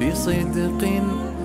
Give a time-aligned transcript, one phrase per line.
[0.00, 0.82] بصدق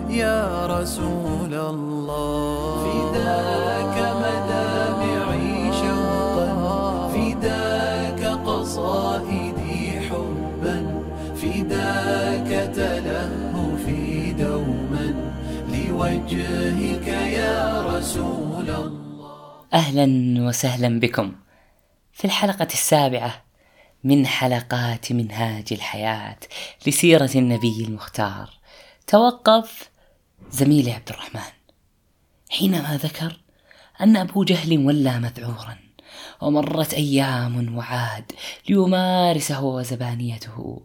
[0.10, 2.84] يا رسول الله.
[2.86, 6.50] فداك مدامعي شوقا
[7.14, 10.78] فداك قصائدي حبا
[11.36, 15.08] فداك تلهفي دوما.
[15.70, 19.40] لوجهك يا رسول الله.
[19.74, 20.08] أهلا
[20.48, 21.32] وسهلا بكم.
[22.14, 23.49] في الحلقة السابعة
[24.04, 26.40] من حلقات منهاج الحياة
[26.88, 28.50] لسيرة النبي المختار.
[29.08, 29.90] توقف
[30.52, 31.52] زميلي عبد الرحمن.
[32.50, 33.40] حينما ذكر
[34.02, 35.78] أن أبو جهل ولى مذعورا
[36.42, 38.32] ومرت أيام وعاد
[38.70, 40.82] ليمارس هو وزبانيته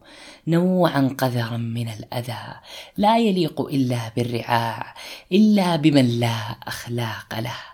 [0.46, 2.54] نوعا قذرا من الأذى
[2.96, 4.94] لا يليق إلا بالرعاع
[5.32, 7.73] إلا بمن لا أخلاق له.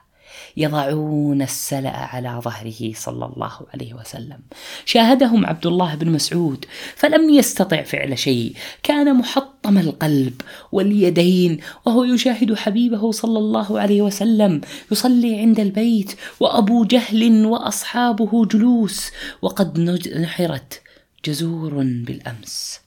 [0.57, 4.41] يضعون السلأ على ظهره صلى الله عليه وسلم.
[4.85, 6.65] شاهدهم عبد الله بن مسعود
[6.97, 8.55] فلم يستطع فعل شيء.
[8.83, 10.41] كان محطم القلب
[10.73, 14.61] واليدين وهو يشاهد حبيبه صلى الله عليه وسلم
[14.93, 19.11] يصلي عند البيت وأبو جهل وأصحابه جلوس
[19.43, 19.81] وقد
[20.21, 20.83] نحرت
[21.25, 22.81] جزور بالأمس.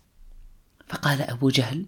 [0.90, 1.86] فقال أبو جهل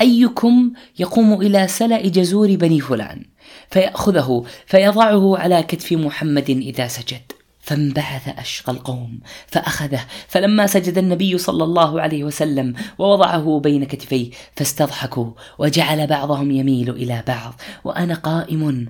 [0.00, 3.24] أيكم يقوم إلى سلأ جزور بني فلان
[3.70, 7.32] فيأخذه فيضعه على كتف محمد إذا سجد.
[7.60, 15.30] فانبعث أشقى القوم فأخذه فلما سجد النبي صلى الله عليه وسلم ووضعه بين كتفيه فاستضحكوا
[15.58, 18.86] وجعل بعضهم يميل إلى بعض وأنا قائم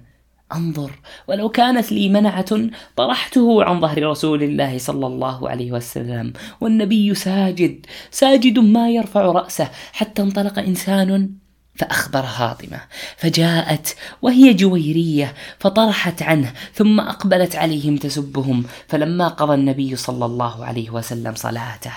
[0.53, 0.91] أنظر.
[1.29, 6.33] ولو كانت لي منعة طرحته عن ظهر رسول الله صلى الله عليه وسلم.
[6.61, 7.87] والنبي ساجد.
[8.11, 9.69] ساجد ما يرفع رأسه.
[9.93, 11.31] حتى انطلق إنسان
[11.75, 12.81] فأخبر فاطمة
[13.17, 18.65] فجاءت وهي جويرية فطرحت عنه ثم أقبلت عليهم تسبهم.
[18.89, 21.93] فلما قضى النبي صلى الله عليه وسلم صلاته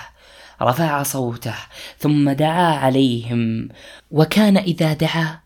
[0.62, 1.54] رفع صوته
[1.98, 3.68] ثم دعا عليهم.
[4.10, 5.43] وكان إذا دعا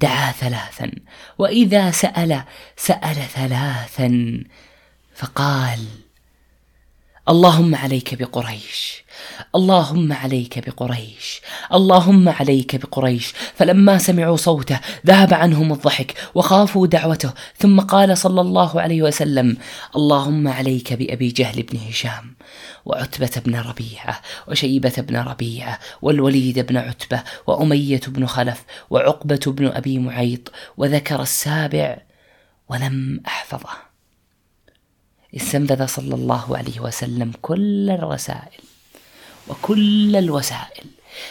[0.00, 0.90] دعا ثلاثا
[1.38, 2.42] وإذا سأل
[2.76, 4.42] سأل ثلاثا
[5.14, 5.78] فقال
[7.28, 9.04] اللهم عليك بقريش
[9.54, 11.40] اللهم عليك بقريش
[11.74, 13.34] اللهم عليك بقريش.
[13.54, 19.56] فلما سمعوا صوته ذهب عنهم الضحك وخافوا دعوته ثم قال صلى الله عليه وسلم
[19.96, 22.34] اللهم عليك بأبي جهل بن هشام
[22.88, 29.98] وعتبة بن ربيعة وشيبة بن ربيعة والوليد بن عتبة وأمية بن خلف وعقبة بن أبي
[29.98, 31.98] معيط وذكر السابع
[32.68, 33.70] ولم أحفظه.
[35.36, 38.60] استنفذ صلى الله عليه وسلم كل الرسائل
[39.48, 40.84] وكل الوسائل.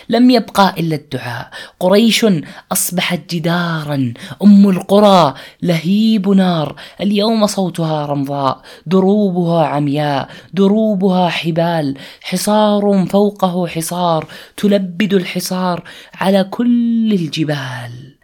[0.09, 1.51] لم يبقى إلا الدعاء.
[1.79, 2.25] قريش
[2.71, 4.13] أصبحت جدارا.
[4.43, 6.75] أم القرى لهيب نار.
[7.01, 8.61] اليوم صوتها رمضاء.
[8.85, 10.29] دروبها عمياء.
[10.53, 11.97] دروبها حبال.
[12.21, 14.27] حصار فوقه حصار.
[14.57, 15.83] تلبد الحصار
[16.13, 18.15] على كل الجبال.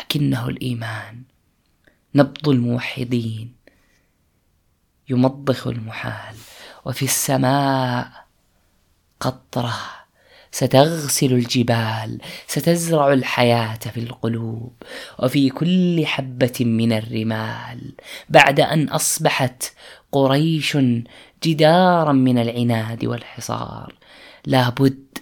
[0.00, 1.22] لكنه الإيمان.
[2.14, 3.54] نبض الموحدين.
[5.08, 6.36] يمضخ المحال.
[6.84, 8.10] وفي السماء
[9.20, 9.99] قطرة.
[10.52, 14.72] ستغسل الجبال ستزرع الحياة في القلوب
[15.18, 17.94] وفي كل حبة من الرمال.
[18.28, 19.72] بعد أن أصبحت
[20.12, 20.78] قريش
[21.44, 23.94] جدارا من العناد والحصار
[24.46, 25.18] لابد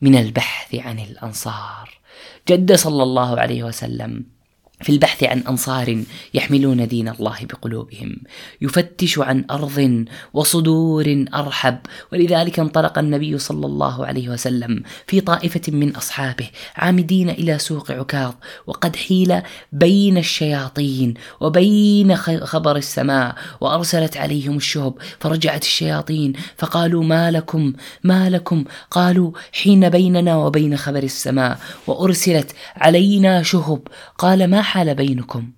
[0.00, 2.00] من البحث عن الأنصار.
[2.48, 4.35] جد صلى الله عليه وسلم
[4.82, 6.02] في البحث عن أنصار
[6.34, 8.16] يحملون دين الله بقلوبهم
[8.60, 11.78] يفتش عن أرض وصدور أرحب.
[12.12, 18.34] ولذلك انطلق النبي صلى الله عليه وسلم في طائفة من أصحابه عامدين إلى سوق عكاظ
[18.66, 19.42] وقد حيل
[19.72, 24.94] بين الشياطين وبين خبر السماء وأرسلت عليهم الشهب.
[25.20, 27.72] فرجعت الشياطين فقالوا ما لكم
[28.04, 33.80] ما لكم؟ قالوا حين بيننا وبين خبر السماء وأرسلت علينا شهب.
[34.18, 35.52] قال ما حال بينكم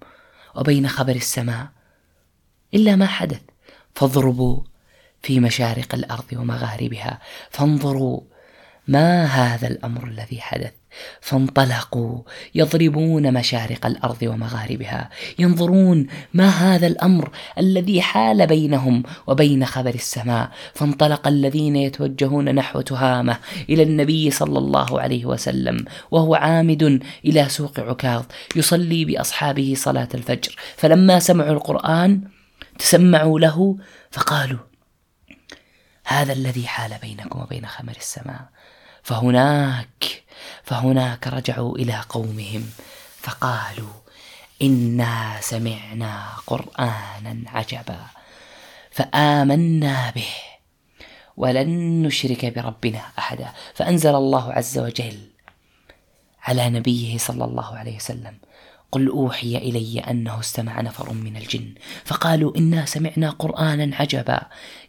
[0.54, 1.68] وبين خبر السماء
[2.74, 3.40] إلا ما حدث.
[3.94, 4.62] فاضربوا
[5.22, 7.12] في مشارق الأرض ومغاربها.
[7.50, 8.20] فانظروا
[8.88, 10.77] ما هذا الأمر الذي حدث.
[11.20, 12.22] فانطلقوا
[12.54, 20.50] يضربون مشارق الأرض ومغاربها ينظرون ما هذا الأمر الذي حال بينهم وبين خبر السماء.
[20.74, 23.38] فانطلق الذين يتوجهون نحو تهامة
[23.70, 28.24] إلى النبي صلى الله عليه وسلم وهو عامد إلى سوق عكاظ
[28.56, 30.56] يصلي بأصحابه صلاة الفجر.
[30.76, 32.20] فلما سمعوا القرآن
[32.78, 33.76] تسمعوا له
[34.10, 34.58] فقالوا
[36.04, 38.48] هذا الذي حال بينكم وبين خمر السماء
[39.02, 40.22] فهناك
[40.68, 42.70] فهناك رجعوا إلى قومهم
[43.22, 43.94] فقالوا
[44.62, 48.00] إنا سمعنا قرآنا عجبا
[48.90, 50.32] فآمنا به
[51.36, 55.18] ولن نشرك بربنا أحدا فأنزل الله عز وجل
[56.42, 58.38] على نبيه صلى الله عليه وسلم
[58.92, 61.74] قل أوحي إلي أنه استمع نفر من الجن
[62.04, 64.40] فقالوا إنا سمعنا قرآنا عجبا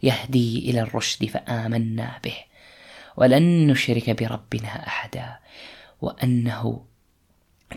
[0.02, 2.49] يهدي إلى الرشد فآمنا به
[3.20, 5.38] ولن نشرك بربنا أحدا
[6.00, 6.84] وأنه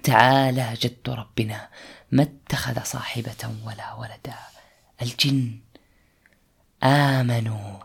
[0.03, 1.69] تعالى جد ربنا
[2.11, 4.39] ما اتخذ صاحبة ولا ولدا.
[5.01, 5.59] الجن
[6.83, 7.79] آمنوا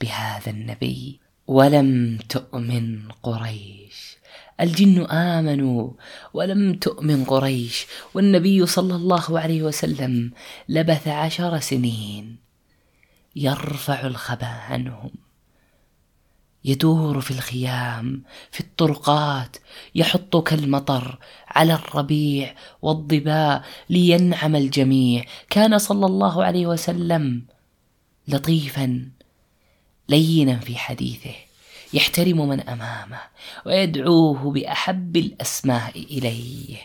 [0.00, 4.16] بهذا النبي ولم تؤمن قريش.
[4.60, 5.90] الجن آمنوا
[6.34, 7.86] ولم تؤمن قريش.
[8.14, 10.32] والنبي صلى الله عليه وسلم
[10.68, 12.36] لبث عشر سنين
[13.36, 15.10] يرفع الخبا عنهم.
[16.64, 19.56] يدور في الخيام في الطرقات
[19.94, 21.18] يحط كالمطر
[21.48, 25.24] على الربيع والضباء لينعم الجميع.
[25.50, 27.42] كان صلى الله عليه وسلم
[28.28, 29.10] لطيفا
[30.08, 31.34] لينا في حديثه
[31.92, 33.20] يحترم من أمامه
[33.66, 36.76] ويدعوه بأحب الأسماء إليه.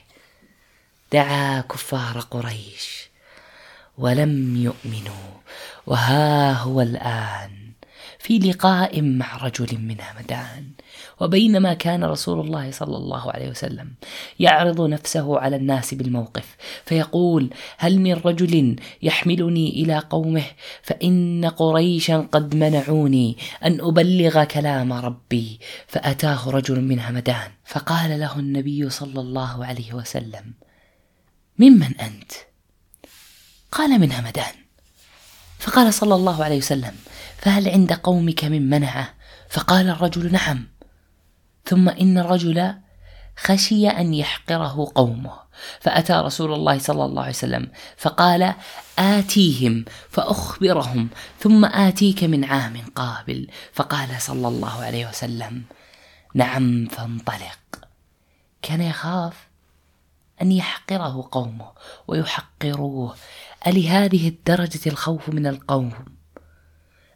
[1.13, 3.10] دعا كفار قريش
[3.98, 5.31] ولم يؤمنوا
[5.88, 7.64] وها هو الآن
[8.25, 10.72] في لقاء مع رجل من همدان.
[11.22, 13.94] وبينما كان رسول الله صلى الله عليه وسلم
[14.39, 16.56] يعرض نفسه على الناس بالموقف
[16.86, 20.44] فيقول هل من رجل يحملني إلى قومه؟
[20.81, 25.60] فإن قريشا قد منعوني أن أبلغ كلام ربي.
[25.88, 30.54] فأتاه رجل من همدان فقال له النبي صلى الله عليه وسلم
[31.60, 32.31] ممن أنت؟
[33.72, 34.56] قال من همدان.
[35.60, 36.95] فقال صلى الله عليه وسلم
[37.37, 39.13] فهل عند قومك من منعة؟
[39.49, 40.67] فقال الرجل نعم.
[41.65, 42.73] ثم إن الرجل
[43.37, 45.45] خشي أن يحقره قومه.
[45.79, 48.53] فأتى رسول الله صلى الله عليه وسلم فقال
[48.99, 51.09] آتيهم فأخبرهم
[51.39, 53.47] ثم آتيك من عام قابل.
[53.73, 55.63] فقال صلى الله عليه وسلم
[56.33, 57.59] نعم فانطلق.
[58.61, 59.47] كان يخاف
[60.41, 61.71] أن يحقره قومه
[62.07, 63.15] ويحقروه.
[63.67, 66.14] ألهذه الدرجة الخوف من القوم؟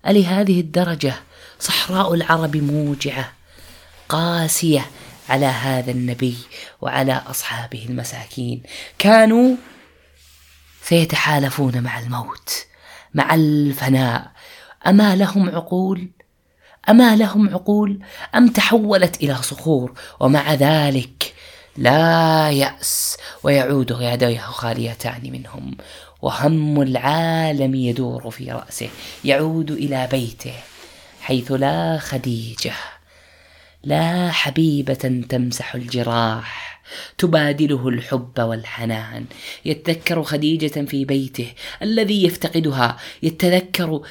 [0.07, 1.13] ألهذه الدرجة
[1.60, 3.34] صحراء العرب موجعة
[4.10, 4.86] قاسية
[5.30, 6.38] على هذا النبي
[6.81, 8.63] وعلى أصحابه المساكين.
[9.00, 9.56] كانوا
[10.84, 12.66] سيتحالفون مع الموت
[13.13, 14.31] مع الفناء.
[14.88, 16.10] أما لهم عقول؟
[16.90, 18.00] أما لهم عقول؟
[18.36, 21.34] أم تحولت إلى صخور؟ ومع ذلك
[21.77, 25.77] لا يأس ويعود يديه خاليتان منهم.
[26.22, 28.90] وهم العالم يدور في رأسه
[29.26, 30.54] يعود إلى بيته
[31.22, 32.74] حيث لا خديجة
[33.84, 36.82] لا حبيبة تمسح الجراح
[37.18, 39.26] تبادله الحب والحنان.
[39.66, 44.02] يتذكر خديجة في بيته الذي يفتقدها يتذكر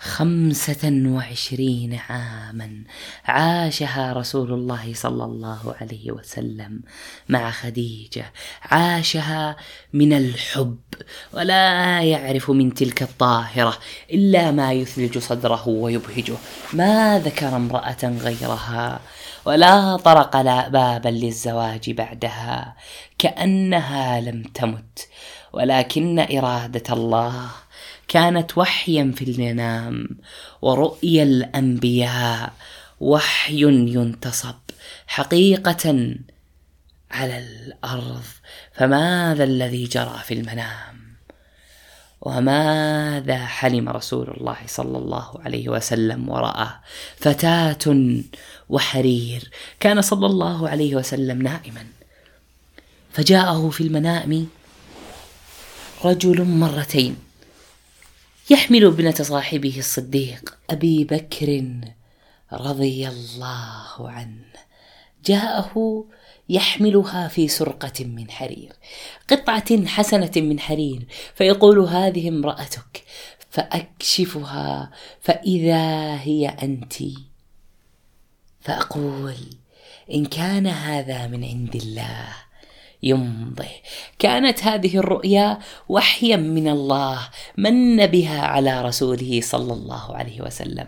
[0.00, 2.84] خمسة وعشرين عاما.
[3.24, 6.80] عاشها رسول الله صلى الله عليه وسلم
[7.28, 8.32] مع خديجة.
[8.62, 9.56] عاشها
[9.92, 10.78] من الحب
[11.32, 13.78] ولا يعرف من تلك الطاهرة
[14.10, 16.36] إلا ما يثلج صدره ويبهجه.
[16.72, 19.00] ما ذكر امرأة غيرها
[19.44, 22.76] ولا طرق لا بابا للزواج بعدها
[23.18, 25.08] كأنها لم تمت
[25.52, 27.50] ولكن إرادة الله
[28.10, 30.08] كانت وحيا في المنام
[30.62, 32.52] ورؤيا الأنبياء
[33.00, 34.54] وحي ينتصب
[35.06, 36.14] حقيقة
[37.10, 38.22] على الأرض.
[38.72, 41.00] فماذا الذي جرى في المنام؟
[42.20, 46.68] وماذا حلم رسول الله صلى الله عليه وسلم وراى
[47.16, 47.94] فتاة
[48.68, 49.50] وحرير
[49.80, 51.86] كان صلى الله عليه وسلم نائما.
[53.12, 54.46] فجاءه في المنام
[56.04, 57.29] رجل مرتين.
[58.50, 61.70] يحمل ابنة صاحبه الصديق أبي بكر
[62.52, 64.50] رضي الله عنه.
[65.24, 66.04] جاءه
[66.48, 68.72] يحملها في سرقة من حرير
[69.28, 73.04] قطعة حسنة من حرير فيقول هذه امرأتك
[73.50, 76.94] فأكشفها فإذا هي أنت.
[78.60, 79.36] فأقول
[80.14, 82.49] إن كان هذا من عند الله
[83.02, 83.68] يمضي.
[84.18, 87.18] كانت هذه الرؤيا وحيا من الله
[87.56, 90.86] من بها على رسوله صلى الله عليه وسلم.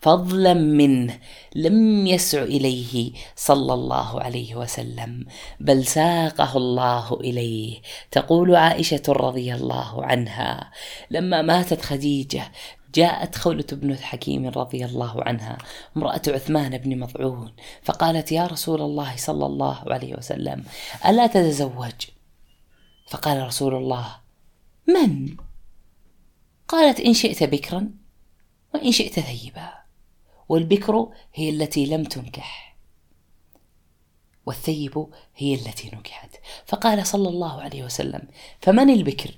[0.00, 1.18] فضلا منه
[1.54, 5.26] لم يسع إليه صلى الله عليه وسلم
[5.60, 7.80] بل ساقه الله إليه.
[8.10, 10.70] تقول عائشة رضي الله عنها
[11.10, 12.52] لما ماتت خديجة
[12.94, 15.58] جاءت خولة بن حكيم رضي الله عنها
[15.96, 20.64] امرأة عثمان بن مضعون فقالت يا رسول الله صلى الله عليه وسلم
[21.06, 22.06] ألا تتزوج؟
[23.08, 24.16] فقال رسول الله
[24.88, 25.36] من؟
[26.68, 27.90] قالت إن شئت بكرا
[28.74, 29.72] وإن شئت ثيبا
[30.48, 32.76] والبكر هي التي لم تنكح
[34.46, 36.36] والثيب هي التي نكحت.
[36.66, 38.28] فقال صلى الله عليه وسلم
[38.60, 39.30] فمن البكر؟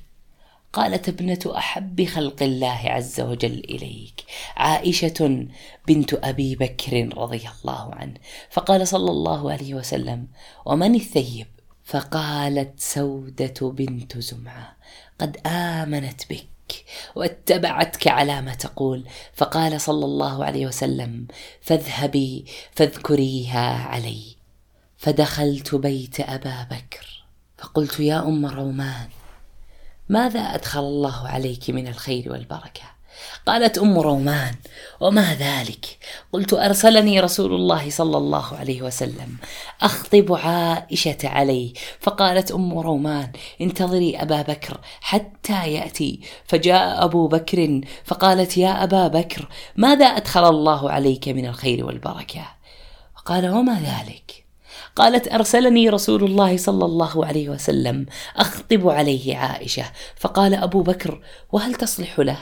[0.77, 4.25] قالت ابنة أحب خلق الله عز وجل إليك
[4.57, 5.47] عائشة
[5.89, 8.15] بنت أبي بكر رضي الله عنه.
[8.51, 10.29] فقال صلى الله عليه وسلم
[10.67, 11.47] ومن الثيب؟
[11.85, 14.77] فقالت سودة بنت زمعة
[15.19, 19.09] قد آمنت بك واتبعتك على ما تقول.
[19.35, 21.27] فقال صلى الله عليه وسلم
[21.61, 24.23] فاذهبي فاذكريها علي.
[24.97, 27.25] فدخلت بيت أبا بكر
[27.59, 29.09] فقلت يا أم رومان
[30.09, 32.97] ماذا أدخل الله عليك من الخير والبركة؟
[33.47, 34.55] قالت أم رومان
[35.01, 35.99] وما ذلك؟
[36.33, 39.37] قلت أرسلني رسول الله صلى الله عليه وسلم
[39.83, 41.73] أخطب عائشة عليه.
[42.01, 46.21] فقالت أم رومان انتظري أبا بكر حتى يأتي.
[46.45, 52.45] فجاء أبو بكر فقالت يا أبا بكر ماذا أدخل الله عليك من الخير والبركة؟
[53.25, 54.46] قال وما ذلك؟
[54.97, 59.85] قالت أرسلني رسول الله صلى الله عليه وسلم أخطب عليه عائشة.
[60.17, 61.23] فقال أبو بكر
[61.53, 62.39] وهل تصلح له؟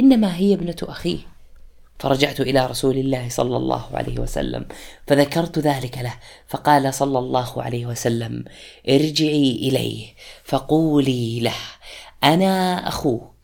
[0.00, 1.18] إنما هي ابنة أخيه.
[1.98, 4.66] فرجعت إلى رسول الله صلى الله عليه وسلم
[5.06, 6.14] فذكرت ذلك له.
[6.48, 8.44] فقال صلى الله عليه وسلم
[8.88, 10.06] ارجعي إليه
[10.44, 11.56] فقولي له
[12.24, 13.34] أنا أخوك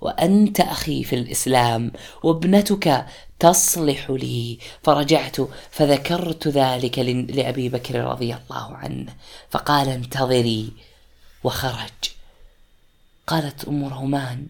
[0.00, 3.06] وأنت أخي في الإسلام وابنتك
[3.44, 4.58] تصلح لي.
[4.82, 5.36] فرجعت
[5.70, 9.14] فذكرت ذلك لأبي بكر رضي الله عنه.
[9.50, 10.72] فقال انتظري.
[11.44, 11.90] وخرج.
[13.26, 14.46] قالت أم رومان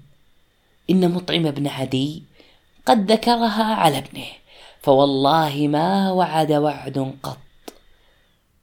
[0.90, 2.22] إن مطعم بن عدي
[2.86, 4.26] قد ذكرها على ابنه
[4.82, 7.38] فوالله ما وعد وعد قط.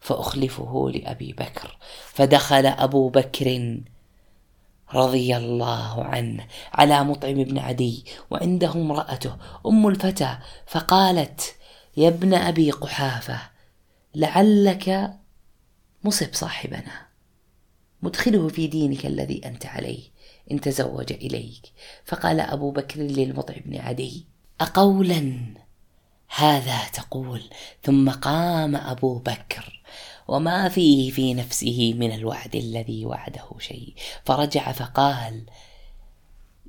[0.02, 1.78] فأخلفه لأبي بكر.
[2.14, 3.78] فدخل أبو بكر
[4.94, 11.56] رضي الله عنه على مطعم بن عدي وعنده امرأته أم الفتى فقالت
[11.98, 13.40] يا ابن أبي قحافة
[14.16, 15.14] لعلك
[16.04, 17.12] مصب صاحبنا
[18.02, 20.04] مدخله في دينك الذي أنت عليه
[20.52, 21.62] إن تزوج إليك.
[22.06, 24.26] فقال أبو بكر للمطعم بن عدي
[24.62, 25.54] أقولا؟
[26.36, 27.42] هذا تقول.
[27.84, 29.81] ثم قام أبو بكر
[30.28, 33.94] وما فيه في نفسه من الوعد الذي وعده شيء.
[34.26, 35.46] فرجع فقال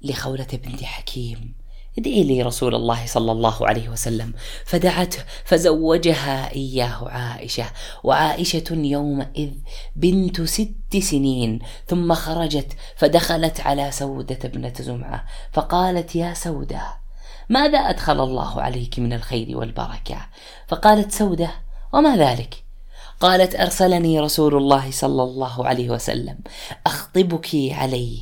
[0.03, 1.55] لخولة بنت حكيم
[1.99, 4.33] ادعي لي رسول الله صلى الله عليه وسلم.
[4.65, 7.67] فدعته فزوجها إياه عائشة
[8.05, 9.51] وعائشة يومئذ
[9.97, 17.03] بنت ست سنين ثم خرجت فدخلت على سودة ابنة زمعة فقالت يا سودة
[17.49, 20.27] ماذا أدخل الله عليك من الخير والبركة؟
[20.69, 21.51] فقالت سودة
[21.93, 22.65] وما ذلك؟
[23.23, 26.39] قالت أرسلني رسول الله صلى الله عليه وسلم.
[26.87, 28.19] أخطبك عليه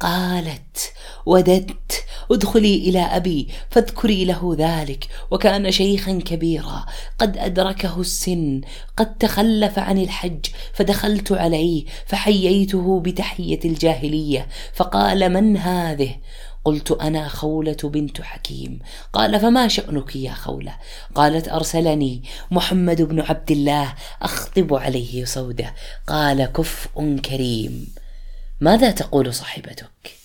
[0.00, 0.92] قالت
[1.26, 6.86] وددت ادخلي إلى أبي فاذكري له ذلك وكان شيخا كبيرا.
[7.18, 8.60] قد أدركه السن
[8.96, 16.16] قد تخلف عن الحج فدخلت عليه فحييته بتحية الجاهلية فقال من هذه؟
[16.64, 18.78] قلت أنا خولة بنت حكيم.
[19.12, 20.76] قال فما شأنك يا خولة؟
[21.14, 25.74] قالت أرسلني محمد بن عبد الله أخطب عليه سوده
[26.06, 27.94] قال كفء كريم.
[28.60, 30.16] ماذا تقول صاحبتك؟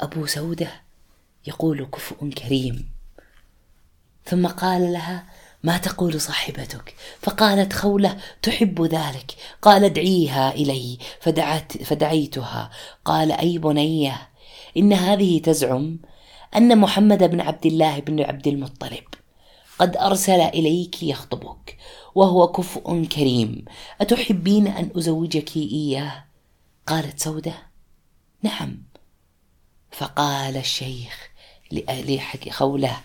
[0.00, 0.70] أبو سودة
[1.46, 2.90] يقول كفء كريم.
[4.24, 5.24] ثم قال لها
[5.62, 9.34] ما تقول صاحبتك؟ فقالت خولة تحب ذلك.
[9.62, 10.98] قال ادعيها إلي.
[11.20, 12.70] فدعت فدعيتها.
[13.04, 14.28] قال أي بنيه
[14.76, 15.98] إن هذه تزعم
[16.56, 19.04] أن محمد بن عبد الله بن عبد المطلب
[19.78, 21.76] قد أرسل إليك يخطبك
[22.14, 23.64] وهو كفء كريم.
[24.00, 26.24] أتحبين أن أزوجك إياه؟
[26.86, 27.54] قالت سودة.
[28.42, 28.82] نعم.
[29.90, 31.30] فقال الشيخ
[32.50, 33.00] خوله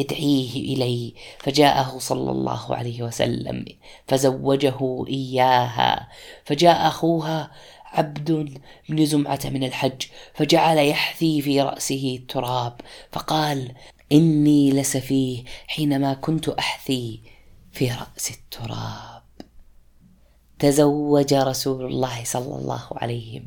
[0.00, 1.14] ادعيه إلي.
[1.38, 3.64] فجاءه صلى الله عليه وسلم
[4.08, 6.08] فزوجه إياها.
[6.44, 7.50] فجاء أخوها
[7.92, 10.02] عبد بن زمعة من الحج
[10.34, 12.80] فجعل يحثي في رأسه التراب
[13.12, 13.72] فقال
[14.12, 17.20] إني لسفيه حينما كنت أحثي
[17.72, 19.22] في رأس التراب.
[20.58, 23.42] تزوج رسول الله صلى الله عليه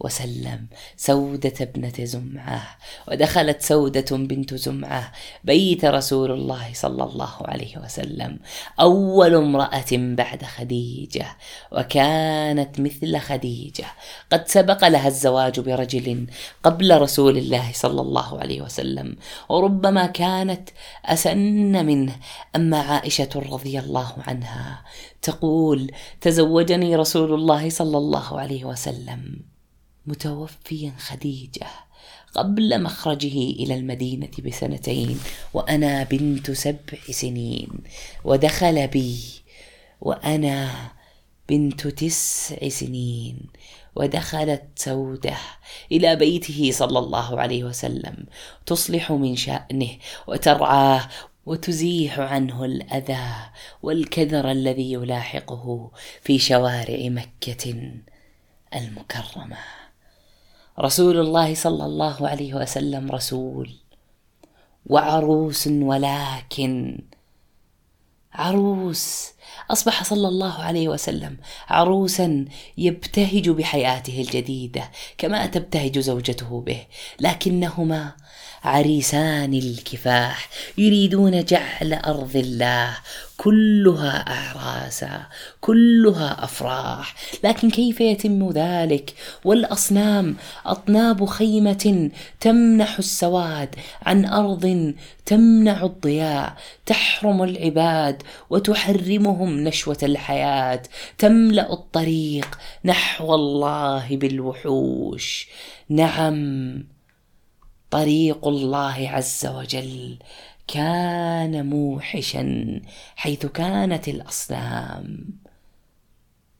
[0.00, 0.66] وسلم.
[0.96, 2.62] سودة ابنة زمعة.
[3.08, 5.12] ودخلت سودة بنت زمعة.
[5.44, 8.38] بيت رسول الله صلى الله عليه وسلم.
[8.80, 11.26] أول امرأة بعد خديجة.
[11.72, 13.86] وكانت مثل خديجة.
[14.32, 16.26] قد سبق لها الزواج برجل
[16.62, 19.16] قبل رسول الله صلى الله عليه وسلم.
[19.48, 20.68] وربما كانت
[21.04, 22.16] أسن منه.
[22.56, 24.84] أما عائشة رضي الله عنها
[25.22, 29.49] تقول تزوجني رسول الله صلى الله عليه وسلم.
[30.10, 31.66] متوفيا خديجة
[32.34, 35.20] قبل مخرجه إلى المدينة بسنتين
[35.54, 37.68] وأنا بنت سبع سنين
[38.24, 39.20] ودخل بي
[40.00, 40.70] وأنا
[41.48, 43.38] بنت تسع سنين
[43.96, 45.36] ودخلت سودة
[45.92, 48.26] إلى بيته صلى الله عليه وسلم
[48.66, 49.90] تصلح من شأنه
[50.26, 51.08] وترعاه
[51.46, 53.26] وتزيح عنه الأذى
[53.82, 55.90] والكدر الذي يلاحقه
[56.22, 57.92] في شوارع مكة
[58.74, 59.79] المكرمة.
[60.78, 63.70] رسول الله صلى الله عليه وسلم رسول
[64.86, 67.00] وعروس ولكن
[68.32, 69.30] عروس
[69.70, 71.36] أصبح صلى الله عليه وسلم
[71.68, 72.44] عروسا
[72.78, 76.86] يبتهج بحياته الجديدة كما تبتهج زوجته به
[77.20, 78.12] لكنهما
[78.64, 80.48] عريسان الكفاح
[80.78, 82.96] يريدون جعل أرض الله.
[83.36, 85.26] كلها اعراسا
[85.60, 87.14] كلها أفراح.
[87.44, 89.14] لكن كيف يتم ذلك؟
[89.44, 90.36] والأصنام
[90.66, 94.94] أطناب خيمة تمنح السواد عن أرض
[95.26, 96.56] تمنع الضياء.
[96.86, 100.82] تحرم العباد وتحرمهم نشوة الحياة.
[101.18, 105.48] تملأ الطريق نحو الله بالوحوش.
[105.88, 106.99] نعم.
[107.90, 110.18] طريق الله عز وجل
[110.68, 112.80] كان موحشا
[113.16, 115.24] حيث كانت الأصنام.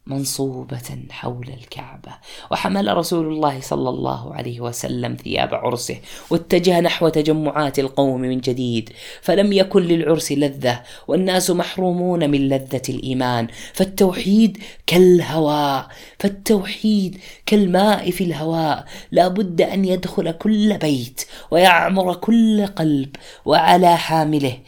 [0.06, 2.12] منصوبة حول الكعبة.
[2.50, 5.96] وحمل رسول الله صلى الله عليه وسلم ثياب عرسه
[6.30, 8.90] واتجه نحو تجمعات القوم من جديد
[9.22, 13.48] فلم يكن للعرس لذة والناس محرومون من لذة الإيمان.
[13.72, 18.84] فالتوحيد كالهواء فالتوحيد كالماء في الهواء.
[19.12, 24.58] لا بد أن يدخل كل بيت ويعمر كل قلب وعلى حامله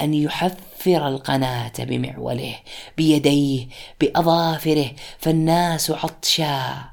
[0.00, 0.14] أن
[0.86, 2.54] يحفر القناة بمعوله
[2.96, 3.68] بيديه
[4.00, 6.84] بأظافره فالناس عطشا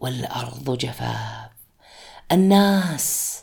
[0.00, 1.50] والأرض جفاف
[2.32, 3.38] الناس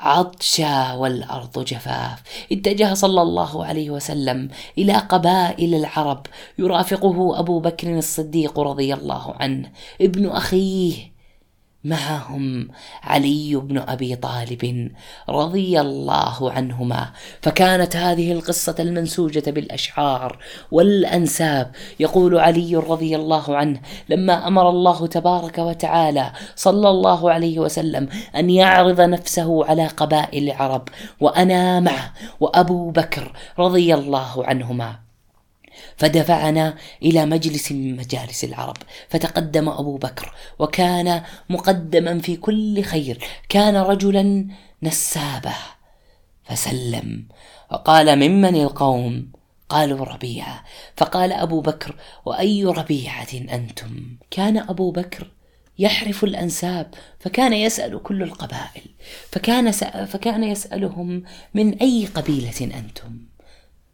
[0.00, 6.26] عطشا والأرض جفاف اتجه صلى الله عليه وسلم إلى قبائل العرب
[6.58, 11.15] يرافقه أبو بكر الصديق رضي الله عنه ابن أخيه
[11.88, 12.68] معهم
[13.02, 14.92] علي بن أبي طالب
[15.28, 17.10] رضي الله عنهما.
[17.42, 20.38] فكانت هذه القصة المنسوجة بالأشعار
[20.70, 21.72] والأنساب.
[22.00, 28.50] يقول علي رضي الله عنه لما أمر الله تبارك وتعالى صلى الله عليه وسلم أن
[28.50, 30.88] يعرض نفسه على قبائل العرب
[31.20, 35.05] وأنا معه وأبو بكر رضي الله عنهما.
[35.96, 38.76] فدفعنا إلى مجلس من مجالس العرب
[39.08, 44.46] فتقدم أبو بكر وكان مقدما في كل خير كان رجلا
[44.82, 45.56] نسابه
[46.44, 47.26] فسلم
[47.72, 49.32] وقال ممن القوم؟
[49.68, 50.64] قالوا ربيعة.
[50.96, 55.30] فقال أبو بكر وأي ربيعة أنتم؟ كان أبو بكر
[55.78, 58.82] يحرف الأنساب فكان يسأل كل القبائل
[59.30, 59.70] فكان,
[60.06, 61.22] فكان يسألهم
[61.54, 63.25] من أي قبيلة أنتم؟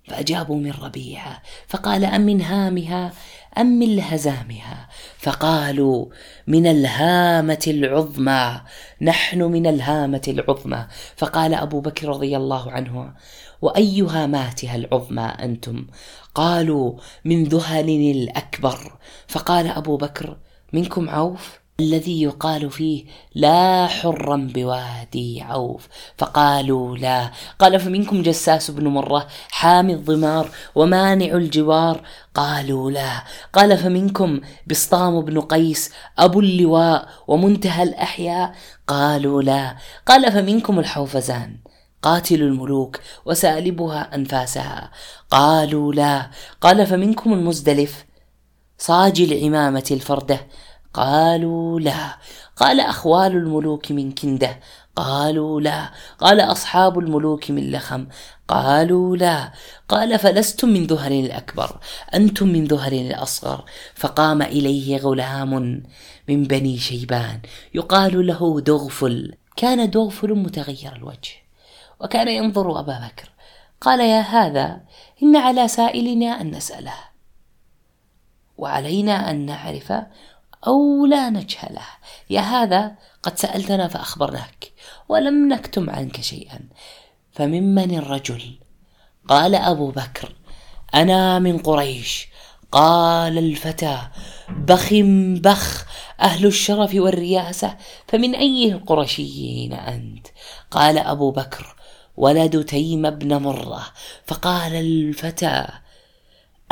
[0.04, 3.12] فأجابوا من ربيعة فقال أم من هامها؟
[3.58, 4.88] أم من لهزامها؟
[5.18, 6.06] فقالوا
[6.46, 8.60] من الهامة العظمى
[9.00, 10.86] نحن من الهامة العظمى.
[11.16, 13.14] فقال أبو بكر رضي الله عنه
[13.62, 15.86] وأي هاماتها العظمى أنتم؟
[16.34, 18.98] قالوا من ذهل الأكبر.
[19.28, 20.36] فقال أبو بكر
[20.72, 25.88] منكم عوف؟ الذي يقال فيه لا حرا بوادي عوف.
[26.18, 27.30] فقالوا لا.
[27.58, 32.02] قال فمنكم جساس بن مرة حامي الضمار ومانع الجوار؟
[32.34, 33.24] قالوا لا.
[33.52, 38.54] قال فمنكم بسطام بن قيس أبو اللواء ومنتهى الأحياء؟
[38.86, 39.76] قالوا لا.
[40.06, 41.56] قال فمنكم الحوفزان
[42.02, 44.90] قاتل الملوك وسالبها أنفاسها؟
[45.30, 46.30] قالوا لا.
[46.60, 48.04] قال فمنكم المزدلف
[48.78, 50.46] صاج العمامة الفردة
[50.94, 52.18] قالوا لا.
[52.56, 54.60] قال أخوال الملوك من كنده.
[54.96, 55.90] قالوا لا.
[56.18, 58.06] قال أصحاب الملوك من لخم.
[58.48, 59.52] قالوا لا.
[59.88, 61.80] قال فلستم من ذهر الأكبر.
[62.14, 63.64] أنتم من ذهر الأصغر.
[63.94, 65.82] فقام إليه غلام
[66.28, 67.40] من بني شيبان.
[67.74, 71.32] يقال له دغفل كان دغفل متغير الوجه.
[72.00, 73.30] وكان ينظر أبا بكر.
[73.80, 74.80] قال يا هذا
[75.22, 77.12] إن على سائلنا أن نسأله.
[78.58, 79.92] وعلينا أن نعرف
[80.66, 81.86] أو لا نجهله.
[82.30, 84.72] يا هذا قد سألتنا فأخبرناك
[85.08, 86.60] ولم نكتم عنك شيئا.
[87.32, 88.58] فممن الرجل؟
[89.28, 90.34] قال أبو بكر.
[90.94, 92.28] أنا من قريش.
[92.72, 93.98] قال الفتى.
[94.48, 94.92] بخ
[95.40, 95.86] بخ
[96.20, 97.76] أهل الشرف والرياسة
[98.08, 100.26] فمن أي القرشيين أنت؟
[100.70, 101.76] قال أبو بكر.
[102.16, 103.86] ولد تيم بن مرة.
[104.26, 105.66] فقال الفتى.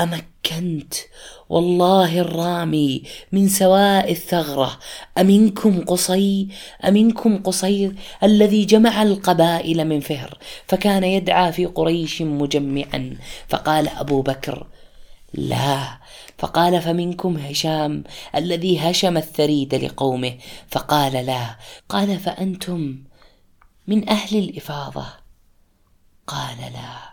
[0.01, 0.95] أمكنت
[1.51, 4.79] والله الرامي من سواء الثغرة
[5.19, 6.49] أمنكم قصي
[6.85, 13.17] أمنكم قصير الذي جمع القبائل من فهر فكان يدعى في قريش مجمعا
[13.49, 14.67] فقال أبو بكر
[15.35, 15.99] لا.
[16.39, 21.57] فقال فمنكم هشام الذي هشم الثريد لقومه فقال لا.
[21.89, 22.99] قال فأنتم
[23.87, 25.07] من أهل الإفاضة؟
[26.27, 27.11] قال لا.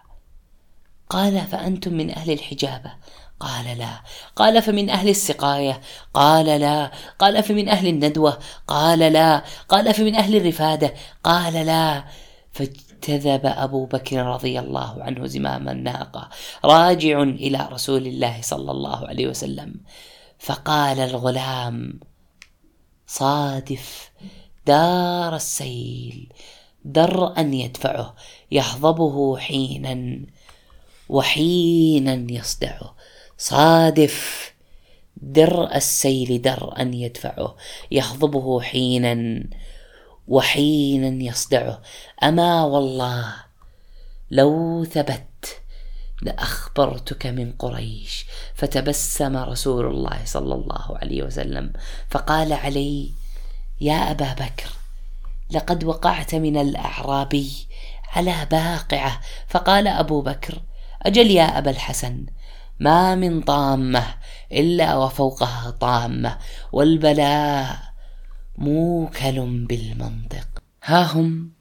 [1.09, 2.91] قال فأنتم من أهل الحجابة؟
[3.39, 4.01] قال لا.
[4.35, 5.81] قال فمن أهل السقاية.
[6.13, 6.91] قال لا.
[7.19, 8.39] قال فمن أهل الندوة.
[8.67, 9.43] قال لا.
[9.69, 10.93] قال فمن أهل الرفادة.
[11.23, 12.05] قال لا.
[12.51, 16.29] فاجتذب أبو بكر رضي الله عنه زمام الناقة.
[16.65, 19.75] راجع إلى رسول الله صلى الله عليه وسلم.
[20.39, 21.99] فقال الغلام
[23.07, 24.11] صادف
[24.65, 26.33] دار السيل.
[26.85, 28.15] درءا يدفعه.
[28.51, 30.25] يحضبه حينا
[31.09, 32.96] وحينا يصدعه.
[33.37, 34.47] صادف.
[35.21, 37.55] درء السيل درءا يدفعه
[37.91, 39.43] يحضبه حينا
[40.27, 41.81] وحينا يصدعه.
[42.23, 43.35] أما والله
[44.31, 45.61] لو ثبت
[46.21, 51.73] لأخبرتك من قريش فتبسم رسول الله صلى الله عليه وسلم
[52.09, 53.11] فقال علي
[53.81, 54.69] يا أبا بكر
[55.51, 57.51] لقد وقعت من الأعرابي
[58.07, 59.21] على باقعة.
[59.47, 60.61] فقال أبو بكر
[61.01, 62.25] أجل يا أبا الحسن
[62.79, 64.03] ما من طامة
[64.51, 66.37] إلا وفوقها طامة
[66.71, 67.79] والبلاء
[68.57, 70.47] موكل بالمنطق.
[70.83, 71.51] ها هم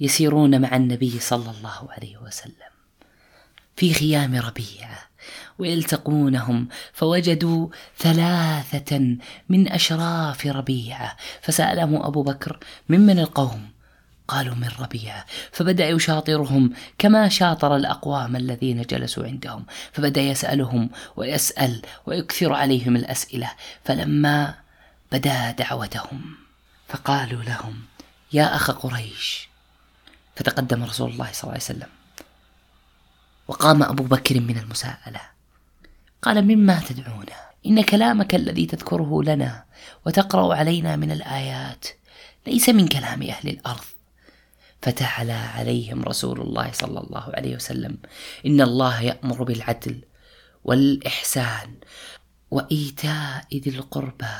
[0.00, 2.70] يسيرون مع النبي صلى الله عليه وسلم
[3.76, 4.98] في خيام ربيعه
[5.58, 9.16] ويلتقونهم فوجدوا ثلاثة
[9.48, 12.58] من أشراف ربيعه فسألهم أبو بكر
[12.88, 13.69] ممن القوم؟
[14.30, 19.66] قالوا من ربيعه فبدأ يشاطرهم كما شاطر الأقوام الذين جلسوا عندهم.
[19.92, 23.50] فبدأ يسألهم ويسأل ويكثر عليهم الأسئلة.
[23.84, 24.54] فلما
[25.12, 26.20] بدا دعوتهم
[26.88, 27.82] فقالوا لهم
[28.32, 29.48] يا أخ قريش.
[30.36, 31.90] فتقدم رسول الله صلى الله عليه وسلم.
[33.48, 35.20] وقام أبو بكر من المساءلة.
[36.22, 39.64] قال مما تدعونا إن كلامك الذي تذكره لنا
[40.06, 41.84] وتقرأ علينا من الآيات
[42.46, 43.99] ليس من كلام أهل الأرض.
[44.82, 47.98] فتعلى عليهم رسول الله صلى الله عليه وسلم.
[48.46, 50.04] إن الله يأمر بالعدل
[50.64, 51.74] والإحسان
[52.50, 54.38] وإيتاء ذي القربى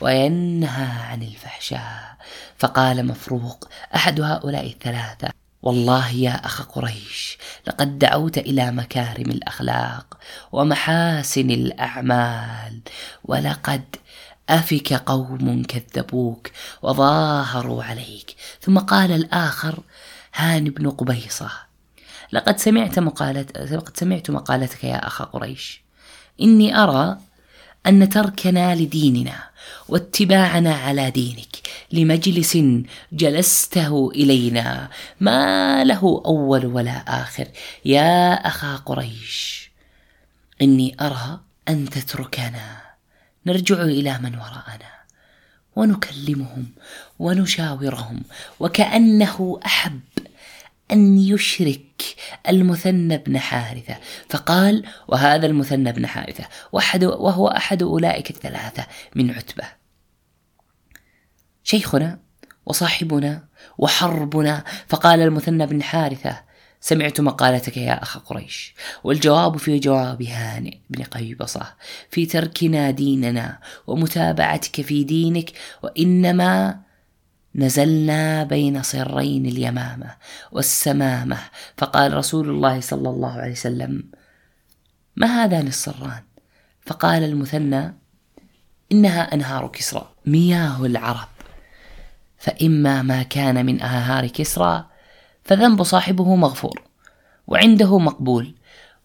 [0.00, 2.16] وينهى عن الفحشاء.
[2.58, 5.28] فقال مفروق أحد هؤلاء الثلاثة
[5.62, 10.18] والله يا أخ قريش لقد دعوت إلى مكارم الأخلاق
[10.52, 12.80] ومحاسن الأعمال
[13.24, 13.96] ولقد
[14.48, 16.50] أفك قوم كذبوك
[16.82, 18.36] وظاهروا عليك.
[18.60, 19.78] ثم قال الآخر
[20.34, 21.50] هاني بن قبيصة
[22.32, 25.82] لقد سمعت مقالت لقد سمعت مقالتك يا اخ قريش.
[26.40, 27.18] إني أرى
[27.86, 29.48] أن تركنا لديننا
[29.88, 31.56] واتباعنا على دينك.
[31.92, 32.58] لمجلس
[33.12, 37.48] جلسته إلينا ما له أول ولا آخر.
[37.84, 39.70] يا أخا قريش
[40.62, 42.83] إني أرى أن تتركنا.
[43.46, 44.94] نرجع إلى من وراءنا.
[45.76, 46.66] ونكلمهم
[47.18, 48.22] ونشاورهم
[48.60, 50.00] وكأنه أحب
[50.90, 52.02] أن يشرك
[52.48, 53.96] المثنى بن حارثة.
[54.28, 59.64] فقال وهذا المثنى بن حارثة وأحد وهو أحد أولئك الثلاثة من عتبة.
[61.64, 62.18] شيخنا
[62.66, 66.40] وصاحبنا وحربنا فقال المثنى بن حارثة
[66.84, 68.74] سمعت مقالتك يا أخ قريش.
[69.04, 71.74] والجواب في جواب هانئ بن قيبصة
[72.10, 76.80] في تركنا ديننا ومتابعتك في دينك وإنما
[77.54, 80.16] نزلنا بين صرين اليمامة
[80.52, 81.38] والسمامة.
[81.76, 84.04] فقال رسول الله صلى الله عليه وسلم
[85.16, 86.22] ما هذان الصران
[86.86, 87.94] فقال المثنى
[88.92, 91.28] إنها أنهار كسرى مياه العرب.
[92.38, 94.93] فإما ما كان من أنهار كسرى
[95.44, 96.82] فذنب صاحبه مغفور
[97.46, 98.54] وعنده مقبول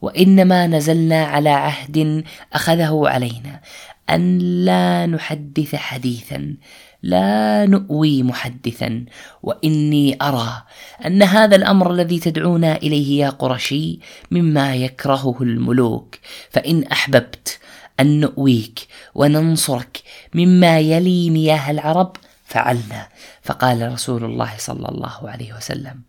[0.01, 2.23] وإنما نزلنا على عهد
[2.53, 3.61] أخذه علينا
[4.09, 6.55] أن لا نحدث حديثا
[7.03, 9.05] لا نؤوي محدثا
[9.43, 10.63] وإني أرى
[11.05, 13.99] أن هذا الأمر الذي تدعونا إليه يا قرشي
[14.31, 16.15] مما يكرهه الملوك
[16.49, 17.59] فإن أحببت
[17.99, 20.01] أن نؤويك وننصرك
[20.33, 23.07] مما يلي مياه العرب فعلنا
[23.41, 26.01] فقال رسول الله صلى الله عليه وسلم.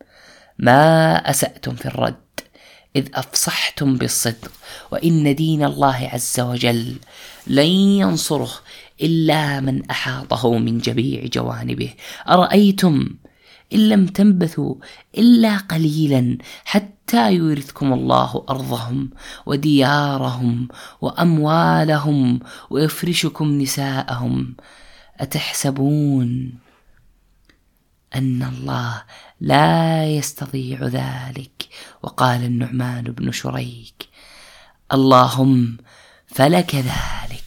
[0.61, 2.17] ما أسأتم في الرد
[2.97, 4.53] إذ أفصحتم بالصدق
[4.91, 6.97] وإن دين الله عز وجل
[7.47, 8.51] لن ينصره
[9.03, 11.95] إلا من أحاطه من جميع جوانبه.
[12.29, 13.09] أرأيتم
[13.73, 14.75] إن لم تنبثوا
[15.19, 19.11] إلا قليلا حتى يورثكم الله أرضهم
[19.47, 20.69] وديارهم
[21.01, 24.57] وأموالهم ويفرشكم نساءهم.
[25.21, 26.55] أتحسبون
[28.15, 29.03] أن الله
[29.41, 31.69] لا يستطيع ذلك.
[32.03, 34.09] وقال النعمان بن شريك
[34.93, 35.77] اللهم
[36.27, 37.41] فلك ذلك.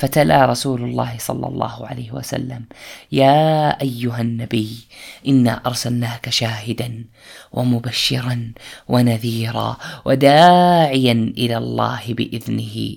[0.00, 2.64] فتلا رسول الله صلى الله عليه وسلم
[3.12, 4.76] يا أيها النبي
[5.28, 7.04] انا أرسلناك شاهدا
[7.52, 8.52] ومبشرا
[8.88, 12.96] ونذيرا وداعيا إلى الله بإذنه.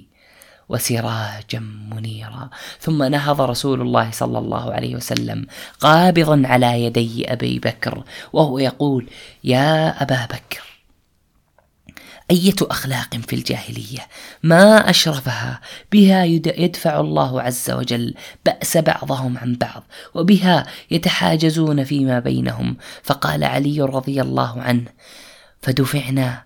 [0.70, 1.60] وسراجا
[1.92, 2.50] منيرا.
[2.80, 5.46] ثم نهض رسول الله صلى الله عليه وسلم
[5.80, 9.10] قابضا على يدي أبي بكر وهو يقول
[9.44, 10.74] يا أبا بكر
[12.32, 14.08] أية أخلاق في الجاهلية؟
[14.44, 18.14] ما أشرفها بها يدفع الله عز وجل
[18.46, 22.78] بأس بعضهم عن بعض وبها يتحاجزون فيما بينهم.
[23.04, 24.86] فقال علي رضي الله عنه
[25.62, 26.44] فدفعنا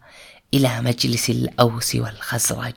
[0.53, 2.75] إلى مجلس الأوس والخزرج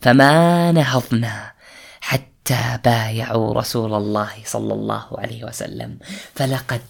[0.00, 1.52] فما نهضنا
[2.00, 5.98] حتى بايعوا رسول الله صلى الله عليه وسلم.
[6.34, 6.82] فلقد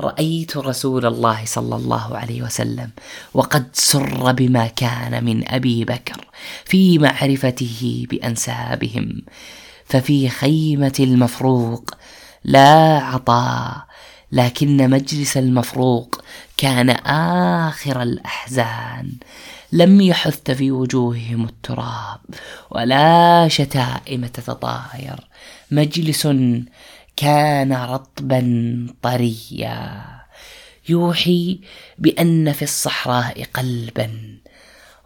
[0.00, 2.90] رأيت رسول الله صلى الله عليه وسلم
[3.34, 6.24] وقد سر بما كان من أبي بكر
[6.64, 9.22] في معرفته بأنسابهم.
[9.86, 11.90] ففي خيمة المفروق
[12.44, 13.86] لا عطاء
[14.32, 16.24] لكن مجلس المفروق
[16.56, 16.90] كان
[17.70, 19.12] آخر الأحزان.
[19.74, 22.20] لم يحث في وجوههم التراب
[22.70, 25.28] ولا شتائم تتطاير.
[25.70, 26.26] مجلس
[27.16, 30.04] كان رطبا طريا.
[30.88, 31.60] يوحي
[31.98, 34.38] بأن في الصحراء قلبا.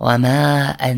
[0.01, 0.97] وماء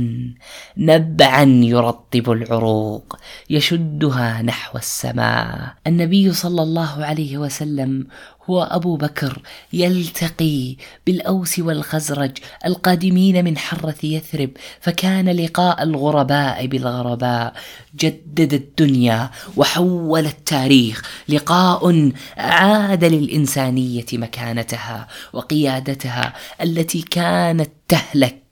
[0.76, 3.16] نبعا يرطب العروق
[3.50, 5.74] يشدها نحو السماء.
[5.86, 8.06] النبي صلى الله عليه وسلم
[8.50, 17.54] هو أبو بكر يلتقي بالأوس والخزرج القادمين من حره يثرب فكان لقاء الغرباء بالغرباء.
[17.96, 26.32] جدد الدنيا وحول التاريخ لقاء عاد للإنسانية مكانتها وقيادتها
[26.62, 28.49] التي كانت تهلك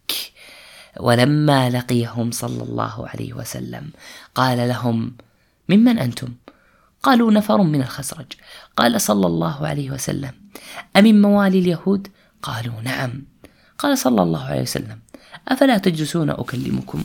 [1.01, 3.91] ولما لقيهم صلى الله عليه وسلم
[4.35, 5.13] قال لهم
[5.69, 6.29] ممن أنتم؟
[7.03, 8.33] قالوا نفر من الخزرج.
[8.77, 10.33] قال صلى الله عليه وسلم
[10.97, 12.09] أمن موالي اليهود؟
[12.43, 13.23] قالوا نعم.
[13.79, 14.99] قال صلى الله عليه وسلم
[15.49, 17.05] أفلا تجلسون أكلمكم؟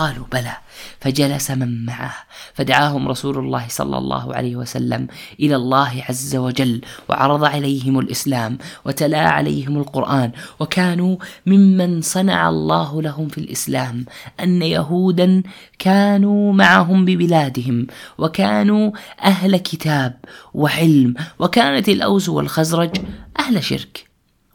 [0.00, 0.56] قالوا بلى
[1.00, 2.14] فجلس من معه
[2.54, 5.06] فدعاهم رسول الله صلى الله عليه وسلم
[5.40, 13.28] إلى الله عز وجل وعرض عليهم الإسلام وتلا عليهم القرآن وكانوا ممن صنع الله لهم
[13.28, 14.04] في الإسلام
[14.40, 15.42] أن يهودا
[15.78, 17.86] كانوا معهم ببلادهم
[18.18, 18.90] وكانوا
[19.24, 20.16] أهل كتاب
[20.54, 22.96] وعلم وكانت الأوس والخزرج
[23.38, 24.08] أهل شرك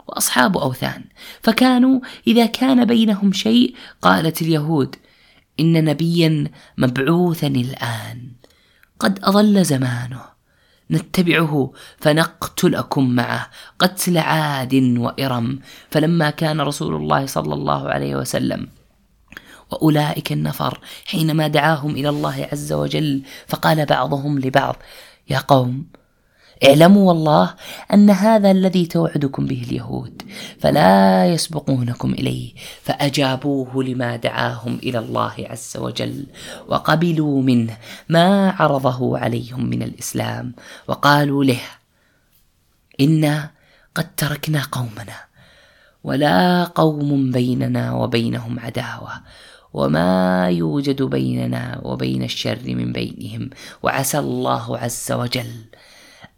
[0.08, 1.04] وأصحاب أوثان
[1.42, 4.96] فكانوا إذا كان بينهم شيء قالت اليهود
[5.60, 8.32] إن نبيا مبعوثا الآن.
[9.00, 10.22] قد أضل زمانه.
[10.92, 13.50] نتبعه فنقتلكم معه.
[13.80, 15.60] قتل عاد وإرم.
[15.92, 18.68] فلما كان رسول الله صلى الله عليه وسلم
[19.72, 24.76] وأولئك النفر حينما دعاهم إلى الله عز وجل فقال بعضهم لبعض
[25.30, 25.86] يا قوم
[26.64, 27.56] اعلموا والله
[27.94, 30.22] أن هذا الذي توعدكم به اليهود
[30.60, 36.26] فلا يسبقونكم إليه فأجابوه لما دعاهم إلى الله عز وجل
[36.68, 37.78] وقبلوا منه
[38.10, 40.54] ما عرضه عليهم من الإسلام
[40.88, 41.62] وقالوا له
[43.02, 43.52] إنا
[43.96, 45.18] قد تركنا قومنا
[46.04, 49.12] ولا قوم بيننا وبينهم عداوة
[49.74, 53.50] وما يوجد بيننا وبين الشر من بينهم
[53.84, 55.52] وعسى الله عز وجل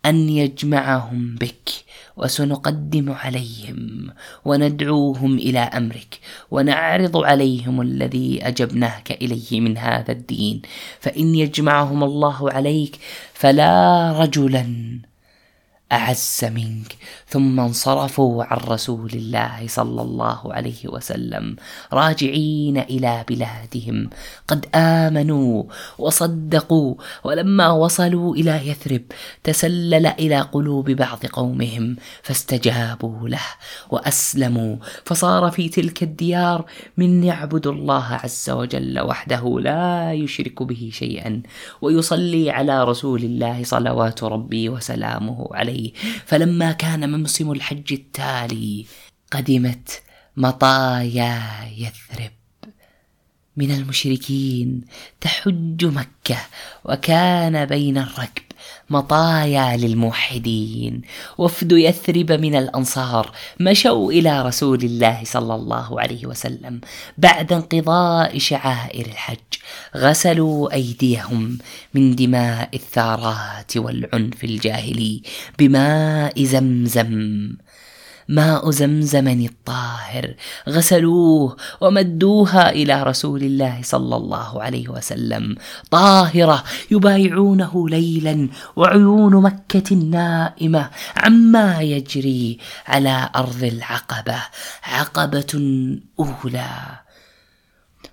[0.08, 1.70] أن يجمعهم بك
[2.18, 4.10] وسنقدم عليهم
[4.46, 6.20] وندعوهم إلى أمرك
[6.52, 10.62] ونعرض عليهم الذي أجبناك إليه من هذا الدين.
[11.00, 13.00] فإن يجمعهم الله عليك
[13.34, 13.72] فلا
[14.22, 14.66] رجلا
[15.92, 16.96] أعز منك.
[17.28, 21.56] ثم انصرفوا عن رسول الله صلى الله عليه وسلم
[21.94, 24.10] راجعين إلى بلادهم.
[24.48, 25.64] قد آمنوا
[25.98, 29.02] وصدقوا ولما وصلوا إلى يثرب
[29.44, 33.48] تسلل إلى قلوب بعض قومهم فاستجابوا له
[33.90, 34.76] وأسلموا.
[35.06, 36.66] فصار في تلك الديار
[36.98, 41.42] من يعبد الله عز وجل وحده لا يشرك به شيئا
[41.82, 45.77] ويصلي على رسول الله صلوات ربي وسلامه عليه.
[45.78, 45.92] عليه.
[46.26, 48.86] فلما كان موسم الحج التالي
[49.32, 50.02] قدمت
[50.38, 51.42] مطايا
[51.78, 52.32] يثرب.
[53.58, 54.82] من المشركين
[55.22, 56.38] تحج مكة
[56.86, 58.47] وكان بين الركب.
[58.90, 61.02] مطايا للموحدين.
[61.38, 63.32] وفد يثرب من الأنصار.
[63.60, 66.82] مشوا إلى رسول الله صلى الله عليه وسلم
[67.18, 69.38] بعد انقضاء شعائر الحج.
[69.96, 71.58] غسلوا أيديهم
[71.94, 75.22] من دماء الثارات والعنف الجاهلي
[75.60, 77.50] بماء زمزم.
[78.30, 80.36] ماء زمزم الطاهر.
[80.70, 85.56] غسلوه ومدوها إلى رسول الله صلى الله عليه وسلم.
[85.92, 94.40] طاهرة يبايعونه ليلا وعيون مكة نائمه عما يجري على أرض العقبة.
[94.84, 95.54] عقبة
[96.20, 96.72] أولى.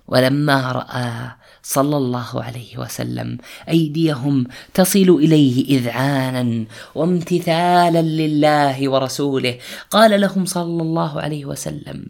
[0.07, 3.37] ولما رأى صلى الله عليه وسلم.
[3.69, 9.57] أيديهم تصل إليه إذعانا وامتثالا لله ورسوله.
[9.89, 12.05] قال لهم صلى الله عليه وسلم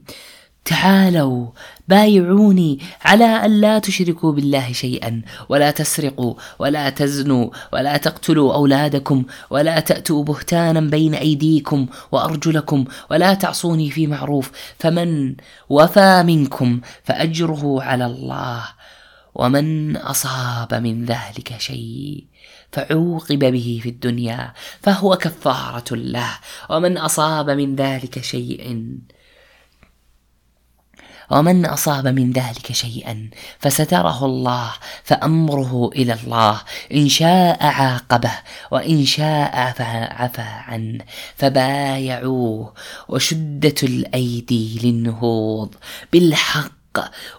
[0.66, 1.48] تعالوا
[1.88, 9.80] بايعوني على أن لا تشركوا بالله شيئا ولا تسرقوا ولا تزنوا ولا تقتلوا أولادكم ولا
[9.80, 15.36] تأتوا بهتانا بين أيديكم وأرجلكم ولا تعصوني في معروف فمن
[15.70, 18.64] وفى منكم فأجره على الله.
[19.36, 22.26] ومن أصاب من ذلك شيء
[22.72, 26.40] فعوقب به في الدنيا فهو كفارة له.
[26.70, 28.88] ومن أصاب من ذلك شيء
[31.32, 34.72] ومن أصاب من ذلك شيئا فستره الله
[35.04, 36.62] فأمره إلى الله.
[36.94, 38.34] إن شاء عاقبه
[38.72, 39.58] وإن شاء
[40.12, 42.74] عفى عنه فبايعوه.
[43.10, 45.76] وشدت الأيدي للنهوض
[46.14, 46.85] بالحق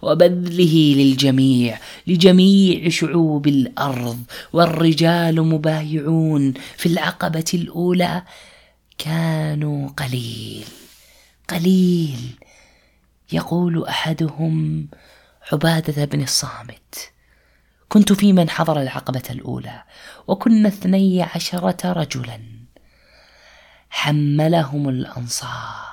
[0.03, 8.23] وبذله للجميع لجميع شعوب الأرض والرجال مبايعون في العقبة الأولى.
[8.99, 10.65] كانوا قليل
[11.49, 12.39] قليل
[13.33, 14.89] يقول أحدهم
[15.53, 17.13] عبادة بن الصامت.
[17.89, 19.83] كنت في من حضر العقبة الأولى
[20.27, 22.41] وكنا اثني عشرة رجلا.
[23.91, 25.87] حملهم الأنصار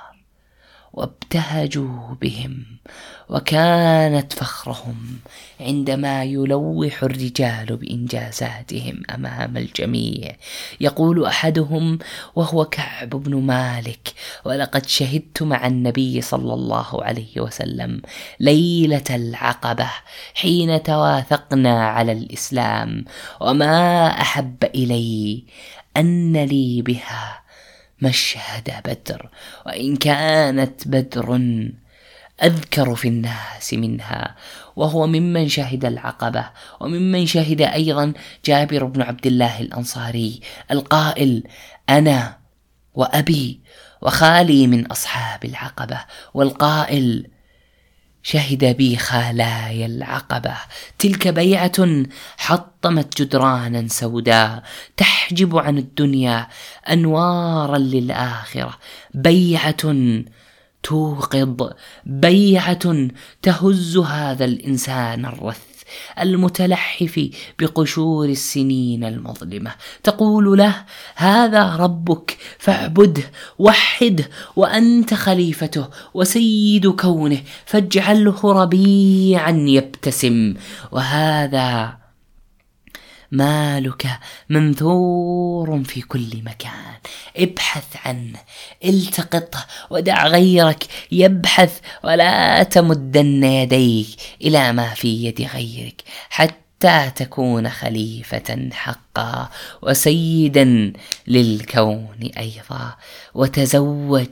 [0.94, 2.66] وابتهجوا بهم
[3.30, 5.20] وكانت فخرهم
[5.60, 10.36] عندما يلوح الرجال بإنجازاتهم أمام الجميع.
[10.82, 12.00] يقول أحدهم
[12.36, 14.14] وهو كعب بن مالك
[14.46, 18.02] ولقد شهدت مع النبي صلى الله عليه وسلم
[18.40, 19.90] ليلة العقبة
[20.34, 23.06] حين تواثقنا على الإسلام
[23.42, 25.44] وما أحب إلي
[25.98, 27.44] أن لي بها
[28.02, 29.30] مشهد بدر
[29.66, 31.36] وإن كانت بدر
[32.44, 34.36] أذكر في الناس منها
[34.76, 38.14] وهو ممن شهد العقبة وممن شهد أيضا
[38.46, 40.40] جابر بن عبد الله الأنصاري
[40.72, 41.44] القائل
[41.90, 42.38] أنا
[42.94, 43.60] وأبي
[44.02, 46.00] وخالي من أصحاب العقبة
[46.34, 47.28] والقائل
[48.24, 50.56] شهد بي خالاي العقبة.
[51.00, 52.06] تلك بيعة
[52.38, 54.64] حطمت جدرانا سوداء
[54.98, 56.48] تحجب عن الدنيا
[56.90, 58.78] أنوارا للآخرة.
[59.14, 59.84] بيعة
[60.84, 61.70] توقظ
[62.06, 63.08] بيعة
[63.42, 65.60] تهز هذا الإنسان الرث
[66.20, 69.72] المتلحف بقشور السنين المظلمة.
[70.04, 70.76] تقول له
[71.16, 73.24] هذا ربك فاعبده
[73.60, 80.54] وحده وأنت خليفته وسيد كونه فاجعله ربيعا يبتسم.
[80.92, 82.03] وهذا
[83.34, 84.20] مالك
[84.50, 86.96] منثور في كل مكان.
[87.38, 88.40] ابحث عنه
[88.86, 94.08] التقطه ودع غيرك يبحث ولا تمدن يديك
[94.42, 99.50] إلى ما في يد غيرك حتى تكون خليفة حقا
[99.82, 100.94] وسيدا
[101.28, 102.96] للكون أيضا.
[103.34, 104.28] وتزوج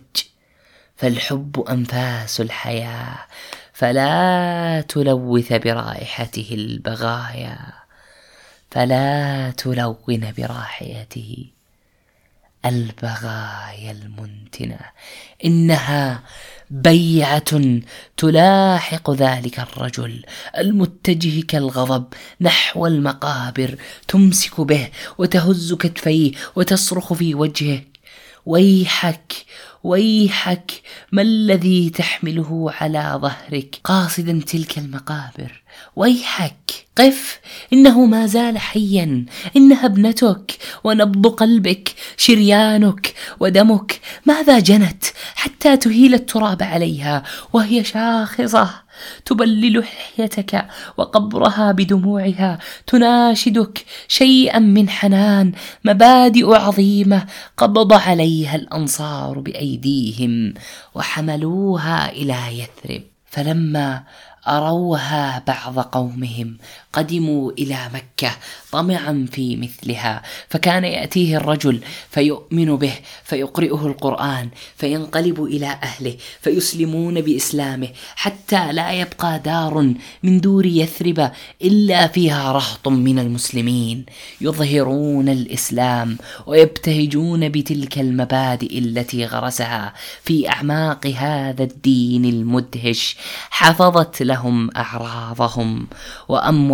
[0.96, 3.18] فالحب أنفاس الحياة
[3.74, 7.81] فلا تلوث برائحته البغايا.
[8.72, 11.46] فلا تلون براحيته.
[12.66, 14.80] البغايا المنتنة.
[15.46, 16.24] إنها
[16.70, 17.80] بيعة
[18.18, 20.26] تلاحق ذلك الرجل
[20.58, 22.06] المتجه كالغضب
[22.42, 23.76] نحو المقابر
[24.08, 27.82] تمسك به وتهز كتفيه وتصرخ في وجهه.
[28.46, 29.34] ويحك
[29.84, 30.72] ويحك
[31.12, 35.61] ما الذي تحمله على ظهرك؟ قاصدا تلك المقابر.
[35.96, 37.40] ويحك قف
[37.74, 45.04] إنه ما زال حيا انها ابنتك ونبض قلبك شريانك ودمك ماذا جنت
[45.36, 48.70] حتى تهيل التراب عليها وهي شاخصة
[49.26, 50.66] تبلل لحيتك
[50.98, 55.52] وقبرها بدموعها تناشدك شيئا من حنان
[55.86, 57.26] مبادئ عظيمة
[57.58, 60.54] قبض عليها الأنصار بأيديهم
[60.96, 63.04] وحملوها إلى يثرب.
[63.32, 64.04] فلما
[64.48, 66.58] أروها بعض قومهم
[66.94, 68.32] قدموا إلى مكة
[68.72, 70.22] طمعا في مثلها.
[70.50, 71.80] فكان يأتيه الرجل
[72.10, 80.66] فيؤمن به فيقرئه القرآن فينقلب إلى أهله فيسلمون بإسلامه حتى لا يبقى دار من دور
[80.66, 81.32] يثرب
[81.62, 84.06] إلا فيها رهط من المسلمين.
[84.42, 93.16] يظهرون الإسلام ويبتهجون بتلك المبادئ التي غرسها في أعماق هذا الدين المدهش.
[93.50, 95.88] حفظت لهم أعراضهم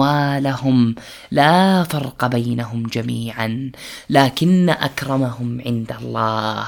[0.08, 0.96] وأموالهم
[1.32, 3.72] لا فرق بينهم جميعا
[4.10, 6.66] لكن أكرمهم عند الله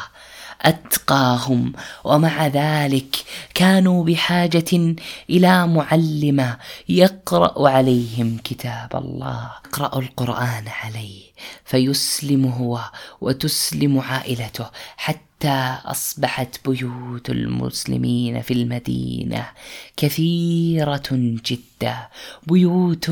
[0.62, 1.74] أتقاهم.
[2.04, 3.16] ومع ذلك
[3.54, 4.96] كانوا بحاجة
[5.30, 6.56] إلى معلم
[6.90, 9.52] يقرأ عليهم كتاب الله.
[9.66, 11.22] اقرأوا القرآن عليه
[11.66, 12.80] فيسلم هو
[13.22, 14.66] وتسلم عائلته
[14.98, 19.46] حتى حتى أصبحت بيوت المسلمين في المدينة
[19.98, 21.98] كثيرة جدا
[22.48, 23.12] بيوت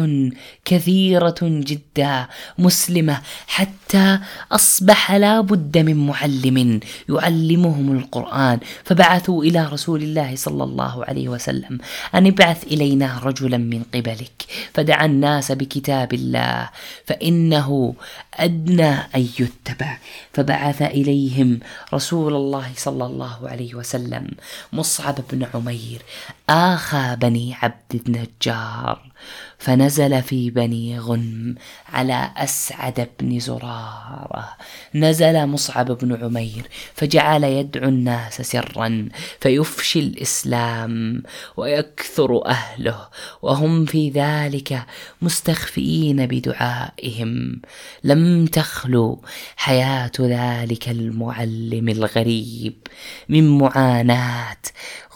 [0.66, 4.20] كثيرة جدا مسلمة حتى
[4.52, 8.60] أصبح لا بد من معلم يعلمهم القرآن.
[8.84, 11.78] فبعثوا إلى رسول الله صلى الله عليه وسلم
[12.16, 16.70] أن ابعث إلينا رجلا من قبلك فدعا الناس بكتاب الله
[17.06, 17.96] فإنه
[18.38, 19.98] أدنى أن يتبع.
[20.34, 21.60] فبعث رسول
[21.94, 24.28] رسول الله صلى الله عليه وسلم
[24.74, 26.02] مصعب بن عمير
[26.50, 29.12] آخى بني عبد النجار.
[29.60, 31.56] فنزل في بني غنم
[31.90, 34.50] على أسعد بن زرارة.
[34.96, 39.10] نزل مصعب بن عمير فجعل يدعو الناس سرا
[39.42, 41.24] فيفشي الإسلام
[41.58, 43.08] ويكثر أهله
[43.42, 44.86] وهم في ذلك
[45.22, 47.62] مستخفئين بدعائهم.
[48.04, 49.22] لم تخلو
[49.56, 52.88] حياة ذلك المعلم الغريب
[53.30, 54.58] من معاناة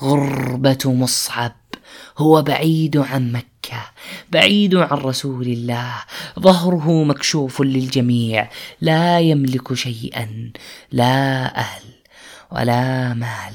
[0.02, 1.61] غربة مصعب
[2.18, 3.84] هو بعيد عن مكة
[4.32, 5.94] بعيد عن رسول الله.
[6.40, 8.50] ظهره مكشوف للجميع
[8.82, 10.52] لا يملك شيئا
[10.92, 11.91] لا أهل.
[12.52, 13.54] ولا مال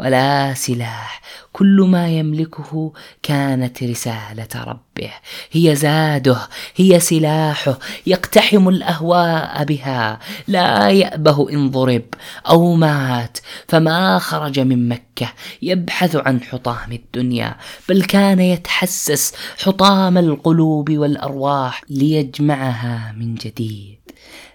[0.00, 1.20] ولا سلاح.
[1.52, 2.92] كل ما يملكه
[3.22, 5.10] كانت رسالة ربه.
[5.52, 10.18] هي زاده هي سلاحه يقتحم الأهواء بها.
[10.48, 12.04] لا يأبه إن ضرب
[12.48, 13.38] أو مات.
[13.68, 15.32] فما خرج من مكة
[15.62, 17.56] يبحث عن حطام الدنيا
[17.88, 23.97] بل كان يتحسس حطام القلوب والأرواح ليجمعها من جديد.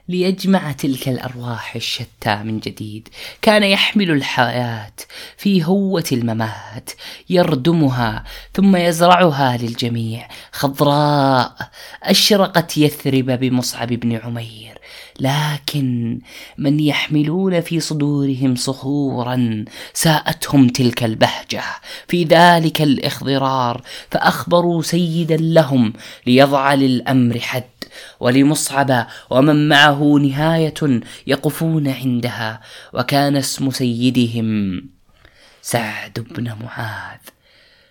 [0.08, 3.10] ليجمع تلك الأرواح الشتى من جديد.
[3.42, 4.94] كان يحمل الحياة
[5.38, 6.90] في هوة الممات
[7.30, 8.24] يردمها
[8.54, 10.28] ثم يزرعها للجميع.
[10.52, 11.56] خضراء
[12.04, 14.78] أشرقت يثرب بمصعب بن عمير
[15.20, 16.20] لكن
[16.58, 21.64] من يحملون في صدورهم صخورا ساءتهم تلك البهجة.
[22.08, 23.82] في ذلك الإخضرار
[24.12, 25.94] فأخبروا سيدا لهم
[26.28, 27.64] ليضع للأمر حد
[28.20, 32.62] ولمصعب ومن معه نهاية يقفون عندها
[32.94, 34.82] وكان اسم سيدهم
[35.62, 37.20] سعد بن معاذ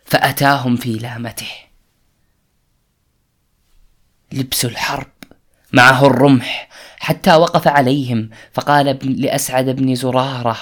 [0.05, 1.53] فأتاهم في لامته.
[4.33, 5.13] لبس الحرب
[5.73, 10.59] معه الرمح حتى وقف عليهم فقال لأسعد بن زرارة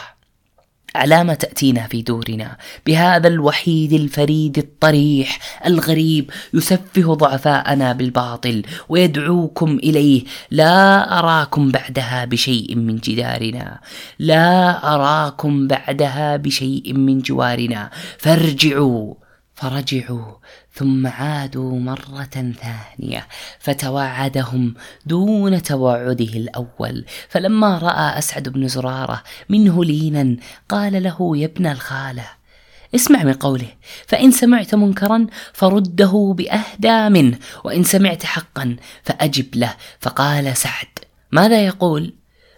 [0.95, 10.25] على ما تأتينا في دورنا؟ بهذا الوحيد الفريد الطريح الغريب يسفه ضعفاءنا بالباطل ويدعوكم إليه.
[10.51, 13.81] لا أراكم بعدها بشيء من جدارنا.
[14.19, 17.91] لا أراكم بعدها بشيء من جوارنا.
[18.19, 19.15] فارجعوا.
[19.61, 20.37] فرجعوا
[20.73, 22.29] ثم عادوا مرة
[22.63, 23.27] ثانية
[23.59, 24.75] فتواعدهم
[25.07, 27.05] دون تواعده الأول.
[27.29, 30.37] فلما رأى أسعد بن زرارة منه لينا
[30.69, 32.27] قال له يا ابن الخالة
[32.95, 33.69] اسمع من قوله
[34.07, 39.77] فإن سمعت منكرا فرده بأهدى منه وإن سمعت حقا فأجب له.
[40.01, 40.99] فقال سعد
[41.33, 42.15] ماذا يقول؟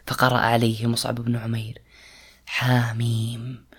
[0.07, 1.79] فقرأ عليه مصعب بن عمير
[2.47, 3.72] حاميم.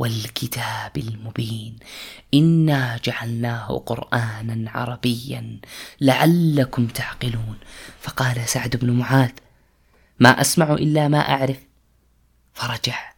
[0.00, 1.76] والكتاب المبين.
[2.34, 5.60] إنا جعلناه قرانا عربيا
[6.00, 7.58] لعلكم تعقلون.
[8.00, 9.32] فقال سعد بن معاذ
[10.20, 11.58] ما أسمع إلا ما أعرف.
[12.54, 13.09] فرجع.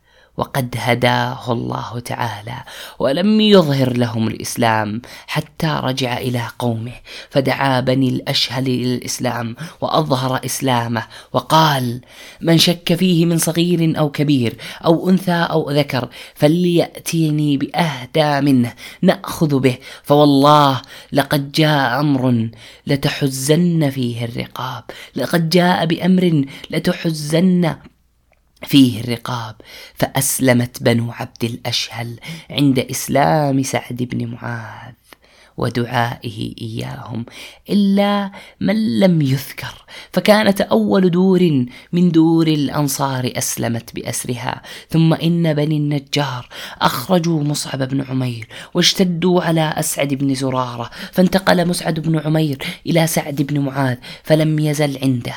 [0.43, 2.64] وقد هداه الله تعالى
[2.99, 6.93] ولم يظهر لهم الإسلام حتى رجع إلى قومه
[7.30, 12.01] فدعا بني الأشهل إلى الإسلام وأظهر إسلامه وقال
[12.40, 19.59] من شك فيه من صغير أو كبير أو أنثى أو ذكر فليأتيني بأهدى منه نأخذ
[19.59, 20.82] به فوالله
[21.12, 22.49] لقد جاء أمر
[22.86, 24.84] لتحزن فيه الرقاب
[25.16, 27.74] لقد جاء بأمر لتحزن
[28.66, 29.54] فيه الرقاب
[29.94, 34.92] فأسلمت بنو عبد الأشهل عند إسلام سعد بن معاذ
[35.56, 37.26] ودعائه إياهم
[37.70, 45.76] إلا من لم يذكر فكانت أول دور من دور الأنصار أسلمت بأسرها ثم إن بني
[45.76, 46.48] النجار
[46.80, 53.42] أخرجوا مصعب بن عمير واشتدوا على أسعد بن زرارة فانتقل مسعد بن عمير إلى سعد
[53.42, 55.36] بن معاذ فلم يزل عنده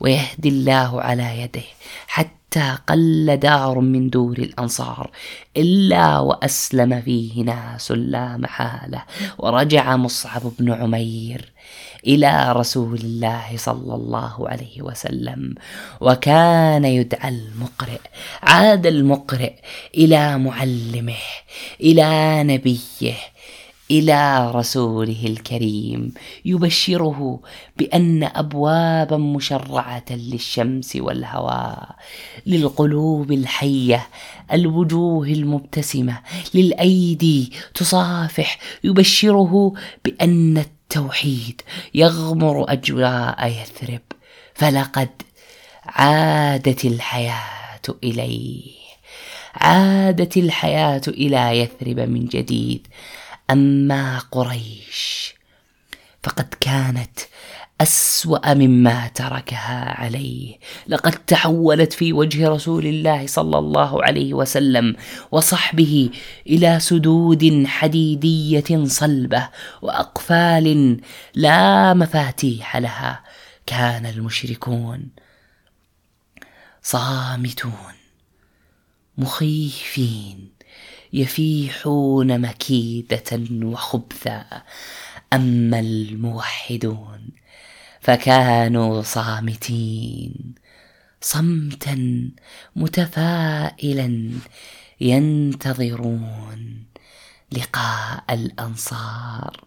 [0.00, 1.62] ويهدي الله على يده
[2.06, 5.10] حتى حتى قل دار من دور الأنصار
[5.56, 9.04] إلا وأسلم فيه ناس لا محالة
[9.38, 11.52] ورجع مصعب بن عمير
[12.06, 15.54] إلى رسول الله صلى الله عليه وسلم
[16.00, 18.00] وكان يدعى المقرئ
[18.42, 19.54] عاد المقرئ
[19.94, 21.22] إلى معلمه
[21.80, 23.14] إلى نبيه
[23.90, 26.14] إلى رسوله الكريم
[26.44, 27.40] يبشره
[27.78, 31.96] بأن ابوابا مشرعة للشمس والهواء
[32.46, 34.08] للقلوب الحية
[34.52, 36.18] الوجوه المبتسمة
[36.54, 39.72] للأيدي تصافح يبشره
[40.04, 41.62] بأن التوحيد
[41.94, 44.00] يغمر أجواء يثرب
[44.54, 45.08] فلقد
[45.86, 48.78] عادت الحياة إليه.
[49.54, 52.86] عادت الحياة إلى يثرب من جديد.
[53.50, 55.34] أما قريش
[56.22, 57.18] فقد كانت
[57.80, 60.58] أسوأ مما تركها عليه.
[60.86, 64.96] لقد تحولت في وجه رسول الله صلى الله عليه وسلم
[65.30, 66.10] وصحبه
[66.46, 69.48] إلى سدود حديدية صلبة
[69.82, 71.00] وأقفال
[71.34, 73.24] لا مفاتيح لها.
[73.66, 75.08] كان المشركون
[76.82, 77.94] صامتون
[79.18, 80.57] مخيفين.
[81.12, 84.44] يفيحون مكيدة وخبثا
[85.32, 87.28] أما الموحدون
[88.00, 90.54] فكانوا صامتين
[91.20, 92.30] صمتا
[92.76, 94.30] متفائلا
[95.00, 96.84] ينتظرون
[97.52, 99.64] لقاء الأنصار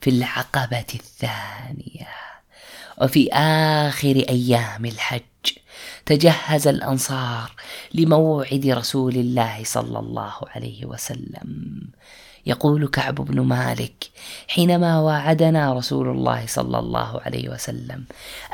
[0.00, 2.08] في العقبة الثانية
[3.02, 5.22] وفي آخر أيام الحج
[6.06, 7.52] تجهز الأنصار
[7.94, 11.80] لموعد رسول الله صلى الله عليه وسلم.
[12.46, 14.10] يقول كعب بن مالك
[14.48, 18.04] حينما وعدنا رسول الله صلى الله عليه وسلم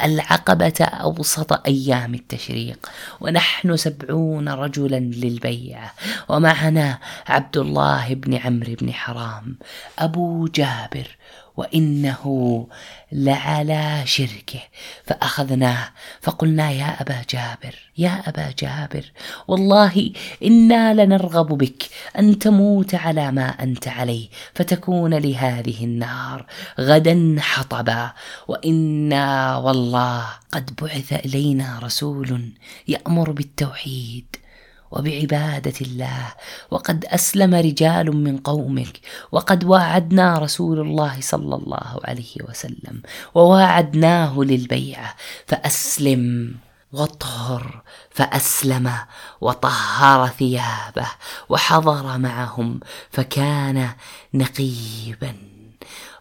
[0.02, 2.90] العقبة أوسط أيام التشريق
[3.20, 5.92] ونحن سبعون رجلا للبيعة
[6.28, 9.56] ومعنا عبد الله بن عمرو بن حرام
[9.98, 11.16] أبو جابر
[11.58, 12.66] وإنه
[13.12, 14.60] لعلى شركه.
[15.04, 15.88] فاخذناه
[16.20, 19.04] فقلنا يا أبا جابر يا أبا جابر
[19.48, 20.12] والله
[20.44, 21.82] إنا لنرغب بك
[22.18, 26.46] أن تموت على ما أنت عليه فتكون لهذه النار
[26.80, 28.12] غدا حطبا.
[28.48, 32.52] وإنا والله قد بعث إلينا رسول
[32.88, 34.36] يأمر بالتوحيد.
[34.90, 36.34] وبعبادة الله.
[36.70, 39.00] وقد أسلم رجال من قومك.
[39.32, 43.02] وقد واعدنا رسول الله صلى الله عليه وسلم.
[43.34, 45.14] وواعدناه للبيعه
[45.46, 46.54] فأسلم
[46.92, 48.92] واطهر فأسلم
[49.40, 51.08] وطهر ثيابه.
[51.48, 52.80] وحضر معهم.
[53.10, 53.88] فكان
[54.34, 55.34] نقيبا.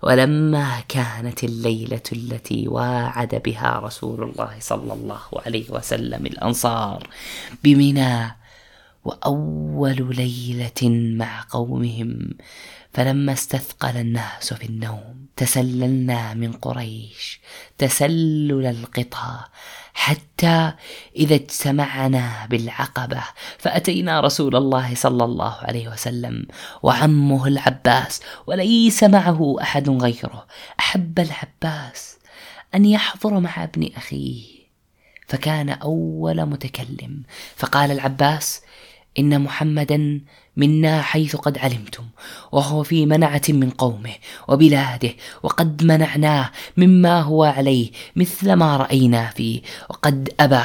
[0.03, 7.07] ولما كانت الليلة التي واعد بها رسول الله صلى الله عليه وسلم الأنصار
[7.63, 8.38] بمنى
[9.08, 12.30] وأول ليلة مع قومهم
[12.93, 17.41] فلما استثقل الناس في النوم تسللنا من قريش
[17.78, 19.39] تسلل القطى
[19.93, 20.74] حتى
[21.16, 23.24] إذا اجتمعنا بالعقبة
[23.58, 26.47] فأتينا رسول الله صلى الله عليه وسلم
[26.84, 30.47] وعمه العباس وليس معه أحد غيره.
[30.80, 32.18] أحب العباس
[32.76, 34.43] أن يحضر مع ابن أخيه.
[35.28, 37.24] فكان أول متكلم.
[37.55, 38.62] فقال العباس
[39.20, 40.22] إن محمدا
[40.57, 42.03] منا حيث قد علمتم
[42.51, 44.13] وهو في منعة من قومه
[44.47, 45.13] وبلاده
[45.43, 50.63] وقد منعناه مما هو عليه مثل ما رأينا فيه وقد أبى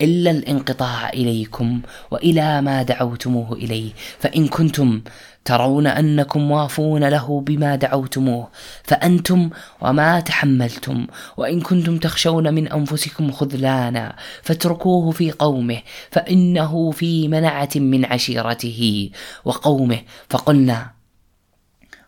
[0.00, 1.80] إلا الانقطاع إليكم
[2.10, 5.00] وإلى ما دعوتموه إليه فإن كنتم
[5.44, 8.48] ترون أنكم وافون له بما دعوتموه
[8.84, 17.70] فأنتم وما تحملتم وإن كنتم تخشون من أنفسكم خذلانا فاتركوه في قومه فإنه في منعة
[17.76, 19.10] من عشيرته
[19.44, 20.90] وقومه فقلنا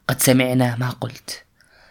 [0.09, 1.46] قد سمعنا ما قلت.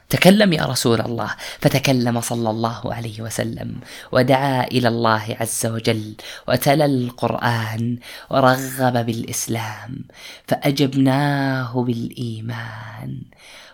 [0.09, 1.35] تكلم يا رسول الله.
[1.59, 3.75] فتكلم صلى الله عليه وسلم
[4.11, 6.15] ودعا إلى الله عز وجل
[6.47, 7.97] وتلا القرآن
[8.29, 10.05] ورغب بالإسلام
[10.47, 13.21] فأجبناه بالإيمان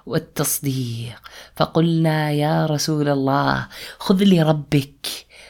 [0.05, 1.21] والتصديق.
[1.55, 3.67] فقلنا يا رسول الله
[3.99, 5.07] خذ لربك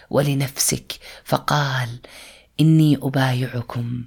[0.10, 0.94] ولنفسك.
[1.26, 1.90] فقال
[2.60, 4.04] إني أبايعكم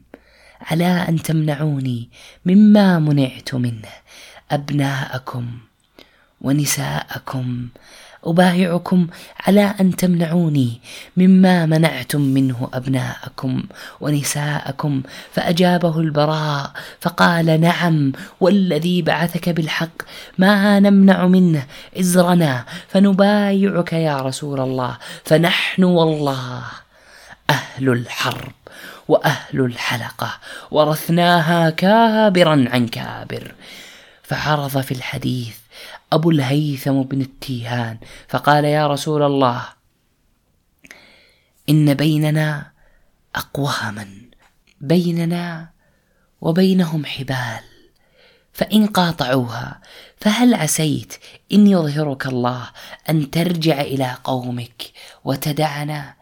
[0.60, 2.10] على أن تمنعوني
[2.44, 3.92] مما منعت منه
[4.50, 5.58] أبناءكم.
[6.44, 7.68] ونساءكم
[8.26, 9.06] أبايعكم
[9.46, 10.80] على أن تمنعوني
[11.16, 13.62] مما منعتم منه أبناءكم
[14.00, 16.70] ونساءكم فأجابه البراء
[17.00, 20.02] فقال نعم والذي بعثك بالحق
[20.38, 21.66] ما نمنع منه
[22.00, 26.62] إزرنا فنبايعك يا رسول الله فنحن والله
[27.50, 28.52] أهل الحرب
[29.08, 30.38] وأهل الحلقة
[30.70, 33.54] ورثناها كابرا عن كابر
[34.22, 35.63] فعرض في الحديث
[36.14, 37.98] أبو الهيثم بن التيهان
[38.28, 39.64] فقال يا رسول الله
[41.68, 42.72] إن بيننا
[43.34, 44.08] أقواما
[44.80, 45.70] بيننا
[46.40, 47.60] وبينهم حبال
[48.52, 49.80] فإن قاطعوها
[50.16, 51.14] فهل عسيت
[51.52, 52.70] إن يظهرك الله
[53.10, 54.82] أن ترجع إلى قومك
[55.24, 56.14] وتدعنا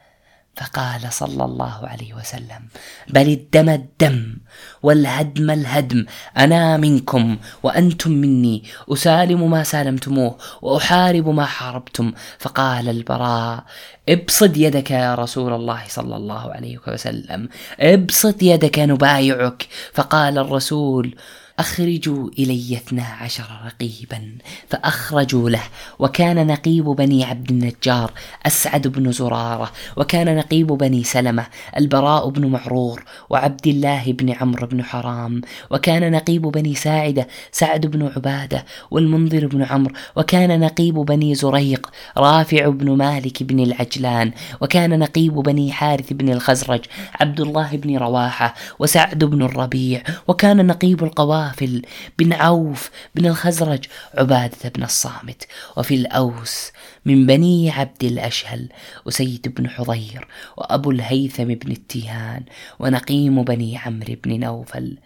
[0.57, 2.63] فقال صلى الله عليه وسلم
[3.09, 4.37] بل الدم الدم
[4.83, 12.13] والهدم الهدم أنا منكم وأنتم مني أسالم ما سالمتموه وأحارب ما حاربتم.
[12.39, 13.65] فقال البراء
[14.09, 17.49] ابسط يدك يا رسول الله صلى الله عليه وسلم
[17.81, 19.69] ابسط يدك نبايعك.
[19.93, 21.15] فقال الرسول
[21.59, 24.33] أخرجوا إلي اثنا عشر رقيبا
[24.69, 25.63] فأخرجوا له.
[25.99, 28.13] وكان نقيب بني عبد النجار
[28.47, 31.47] أسعد بن زرارة وكان نقيب بني سلمة
[31.77, 35.41] البراء بن معرور وعبد الله بن عمرو بن حرام
[35.71, 42.69] وكان نقيب بني ساعدة سعد بن عبادة والمنذر بن عمرو وكان نقيب بني زريق رافع
[42.69, 46.81] بن مالك بن العجلان وكان نقيب بني حارث بن الخزرج
[47.21, 51.83] عبد الله بن رواحة وسعد بن الربيع وكان نقيب القوافل القافل
[52.19, 53.85] بن عوف بن الخزرج
[54.15, 55.47] عبادة بن الصامت.
[55.77, 56.71] وفي الأوس
[57.05, 58.69] من بني عبد الأشهل
[59.09, 62.45] أسيد بن حضير وأبو الهيثم بن التيهان
[62.79, 64.99] ونقيم بني عمرو بن نوفل.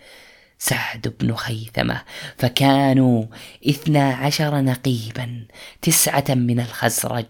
[0.58, 2.02] سعد بن خيثمة
[2.38, 3.24] فكانوا
[3.68, 5.44] إثنا عشر نقيبا
[5.82, 7.24] تسعة من الخزرج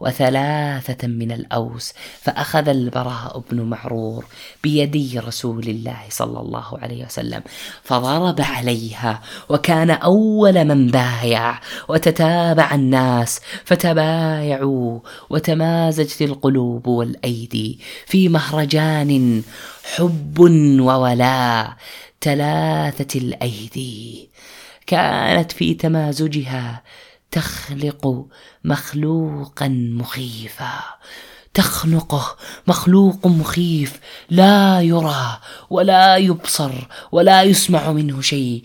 [0.00, 4.24] وثلاثة من الأوس فأخذ البراء بن معرور
[4.62, 7.42] بيدي رسول الله صلى الله عليه وسلم
[7.82, 15.00] فضرب عليها وكان أول من بايع وتتابع الناس فتبايعوا
[15.30, 19.42] وتمازجت القلوب والأيدي في مهرجان
[19.96, 20.38] حب
[20.80, 21.76] وولاء.
[22.20, 24.30] ثلاثة الأيدي.
[24.86, 26.82] كانت في تمازجها
[27.30, 28.26] تخلق
[28.64, 30.72] مخلوقا مخيفا.
[31.54, 34.00] تخنقه مخلوق مخيف
[34.30, 35.38] لا يرى
[35.70, 36.72] ولا يبصر
[37.12, 38.62] ولا يسمع منه شيء.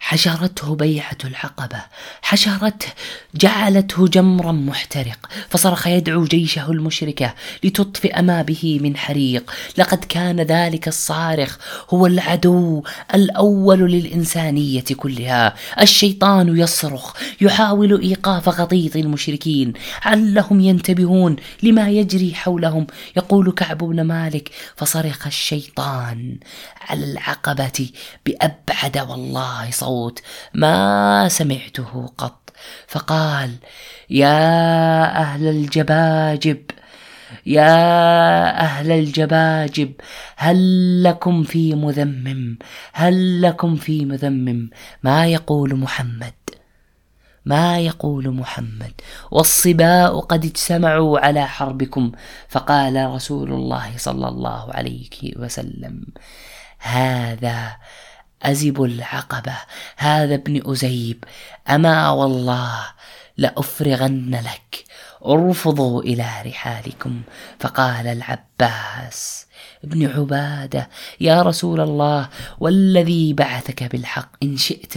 [0.00, 1.82] حشرته بيعة العقبة
[2.22, 2.86] حشرته
[3.34, 7.34] جعلته جمرا محترق فصرخ يدعو جيشه المشركة
[7.64, 9.50] لتطفئ ما به من حريق.
[9.78, 11.58] لقد كان ذلك الصارخ
[11.90, 12.82] هو العدو
[13.14, 15.54] الأول للإنسانية كلها.
[15.80, 19.72] الشيطان يصرخ يحاول إيقاف غطيط المشركين.
[20.02, 22.86] علهم ينتبهون لما يجري حولهم.
[23.16, 26.38] يقول كعب بن مالك فصرخ الشيطان
[26.80, 27.90] على العقبة
[28.26, 30.16] بأبعد والله صوت
[30.54, 32.42] ما سمعته قط.
[32.88, 33.50] فقال
[34.10, 34.40] يا
[35.22, 36.60] أهل الجباجب
[37.46, 37.74] يا
[38.60, 39.92] أهل الجباجب
[40.36, 40.58] هل
[41.02, 42.58] لكم في مذمم
[42.92, 44.70] هل لكم في مذمم؟
[45.02, 46.34] ما يقول محمد
[47.46, 48.94] ما يقول محمد.
[49.30, 52.12] والصباء قد اجتمعوا على حربكم.
[52.48, 55.94] فقال رسول الله صلى الله عليه وسلم
[56.78, 57.76] هذا
[58.42, 59.56] أزب العقبة.
[59.96, 61.24] هذا ابن أزيب.
[61.68, 62.78] أما والله
[63.36, 64.84] لأفرغن لك.
[65.26, 67.22] ارفضوا إلى رحالكم.
[67.60, 69.46] فقال العباس
[69.84, 70.88] ابن عبادة
[71.20, 72.28] يا رسول الله
[72.60, 74.96] والذي بعثك بالحق إن شئت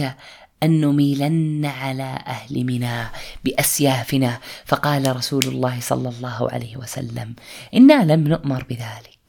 [0.62, 3.04] أن نميلن على أهل منى
[3.44, 4.38] بأسيافنا.
[4.64, 7.34] فقال رسول الله صلى الله عليه وسلم
[7.74, 9.19] إنا لم نؤمر بذلك.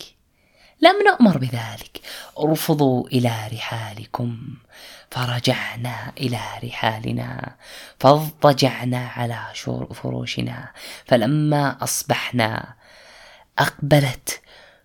[0.81, 2.01] لم نؤمر بذلك.
[2.39, 4.37] ارفضوا إلى رحالكم.
[5.11, 7.55] فرجعنا إلى رحالنا.
[7.99, 9.39] فاضطجعنا على
[9.93, 10.71] فروشنا.
[11.05, 12.73] فلما أصبحنا
[13.59, 14.41] أقبلت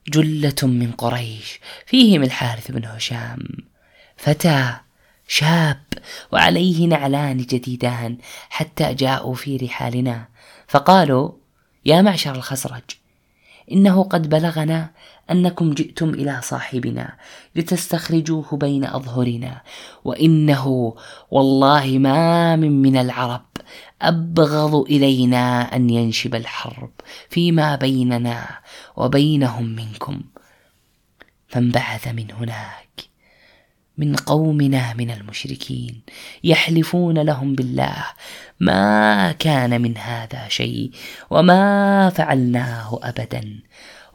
[0.09, 1.61] جلة من قريش.
[1.87, 3.39] فيهم الحارث بن هشام.
[4.17, 4.75] فتى
[5.29, 5.83] شاب
[6.33, 8.19] وعليه نعلان جديدان
[8.51, 10.29] حتى جاءوا في رحالنا.
[10.69, 11.33] فقالوا
[11.85, 12.83] يا معشر الخزرج
[13.73, 14.91] إنه قد بلغنا
[15.31, 17.17] أنكم جئتم إلى صاحبنا
[17.57, 19.63] لتستخرجوه بين أظهرنا
[20.05, 20.95] وإنه
[21.31, 23.47] والله ما من من العرب
[24.03, 26.91] أبغض إلينا أن ينشب الحرب
[27.31, 28.61] فيما بيننا
[28.97, 30.21] وبينهم منكم.
[31.49, 32.87] فانبعث من هناك
[33.99, 36.03] من قومنا من المشركين
[36.45, 38.05] يحلفون لهم بالله
[38.61, 40.91] ما كان من هذا شيء
[41.31, 43.61] وما فعلناه ابدا.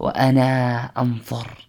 [0.02, 1.68] وأنا أنظر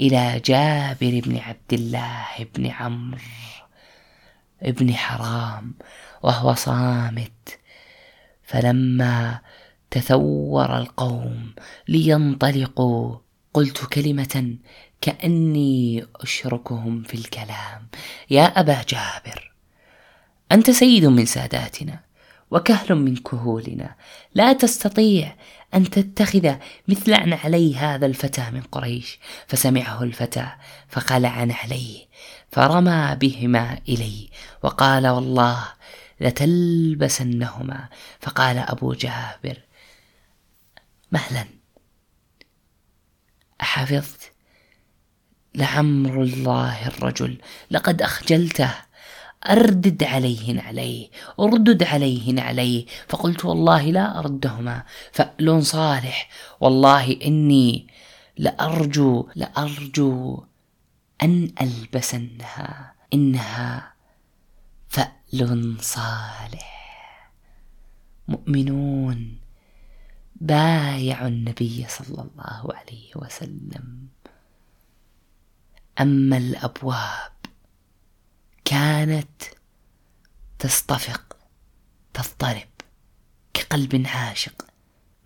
[0.00, 3.18] إلى جابر بن عبد الله بن عمرو
[4.62, 5.74] ابن حرام
[6.22, 7.58] وهو صامت.
[8.42, 9.40] فلما
[9.90, 11.54] تثور القوم
[11.88, 13.16] لينطلقوا
[13.54, 14.56] قلت كلمة
[15.00, 17.88] كأني أشركهم في الكلام.
[18.30, 19.52] يا أبا جابر
[20.52, 22.00] أنت سيد من ساداتنا
[22.50, 23.94] وكهل من كهولنا.
[24.34, 25.36] لا تستطيع
[25.74, 26.54] أن تتخذ
[26.88, 29.18] مثل علي هذا الفتى من قريش.
[29.46, 30.48] فسمعه الفتى
[30.88, 32.06] فقلع نعليه
[32.50, 34.28] فرمى بهما إلي
[34.62, 35.64] وقال والله
[36.20, 37.88] لتلبسنهما.
[38.20, 39.58] فقال أبو جابر
[41.12, 41.44] مهلا
[43.60, 44.32] أحفظت
[45.54, 47.38] لعمر الله الرجل
[47.70, 48.74] لقد أخجلته
[49.44, 51.10] أردد عليهن عليه
[51.40, 54.84] أردد عليهن عليه فقلت والله لا أردهما.
[55.12, 56.28] فأل صالح
[56.60, 57.86] والله إني
[58.36, 60.44] لأرجو لأرجو
[61.22, 62.94] أن ألبسنها.
[63.14, 63.92] إنها
[64.88, 66.78] فأل صالح.
[68.28, 69.38] مؤمنون.
[70.36, 74.08] بايعوا النبي صلى الله عليه وسلم.
[76.00, 77.37] أما الأبواب
[78.68, 79.42] كانت
[80.58, 81.36] تصطفق
[82.14, 82.68] تضطرب
[83.54, 84.66] كقلب عاشق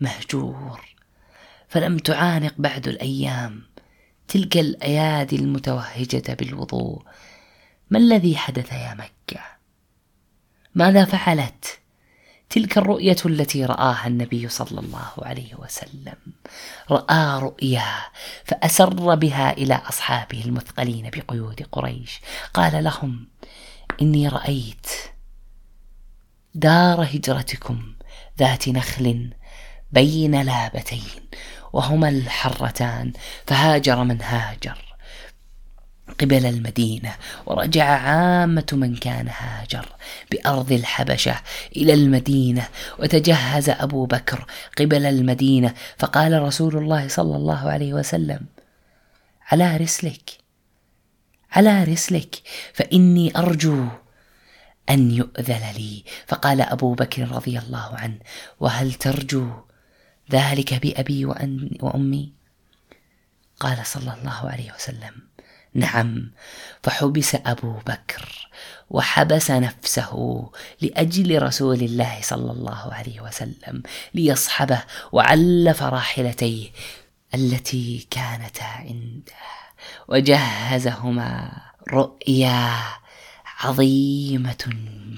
[0.01, 0.80] مهجور.
[1.68, 3.62] فلم تعانق بعد الأيام
[4.28, 7.03] تلك الأيادي المتوهجة بالوضوء.
[7.90, 9.40] ما الذي حدث يا مكة؟
[10.74, 11.78] ماذا فعلت؟
[12.51, 16.16] تلك الرؤية التي رآها النبي صلى الله عليه وسلم.
[16.90, 17.95] رأى رؤيا
[18.45, 22.20] فأسر بها إلى أصحابه المثقلين بقيود قريش.
[22.55, 23.32] قال لهم
[24.01, 24.86] إني رأيت
[26.55, 27.93] دار هجرتكم
[28.38, 29.30] ذات نخل
[29.93, 31.22] بين لابتين
[31.72, 33.12] وهما الحرتان
[33.47, 34.93] فهاجر من هاجر
[36.20, 37.14] قبل المدينة
[37.47, 39.88] ورجع عامة من كان هاجر
[40.30, 41.36] بأرض الحبشة
[41.76, 42.68] إلى المدينة
[42.99, 44.47] وتجهز أبو بكر
[44.78, 48.40] قبل المدينة فقال رسول الله صلى الله عليه وسلم
[49.51, 50.41] على رسلك
[51.53, 52.43] على رسلك
[52.75, 53.89] فإني أرجو
[54.91, 56.05] أن يؤذن لي.
[56.27, 58.19] فقال أبو بكر رضي الله عنه
[58.61, 59.51] وهل ترجو
[60.31, 61.25] ذلك بأبي
[61.81, 62.33] وأمي؟
[63.61, 65.15] قال صلى الله عليه وسلم
[65.75, 66.33] نعم.
[66.83, 68.49] فحبس أبو بكر
[68.91, 70.51] وحبس نفسه
[70.81, 73.83] لأجل رسول الله صلى الله عليه وسلم
[74.15, 76.69] ليصحبه وعلف راحلتيه
[77.35, 79.62] التي كانتا عنده.
[80.09, 81.51] وجهزهما
[81.93, 82.70] رؤيا
[83.61, 84.64] عظيمة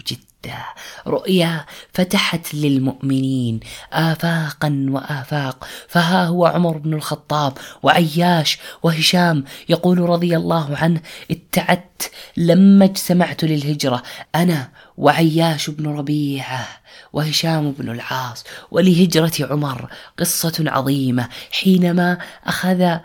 [0.06, 0.64] جدا.
[1.06, 3.60] رؤيا فتحت للمؤمنين
[3.92, 5.68] آفاقا وآفاق.
[5.88, 11.00] فها هو عمر بن الخطاب وعياش وهشام يقول رضي الله عنه
[11.30, 14.02] اتعدت لما اجتمعت للهجرة.
[14.34, 16.68] أنا وعياش بن ربيعة
[17.12, 21.28] وهشام بن العاص ولهجرة عمر قصة عظيمة.
[21.50, 22.98] حينما أخذ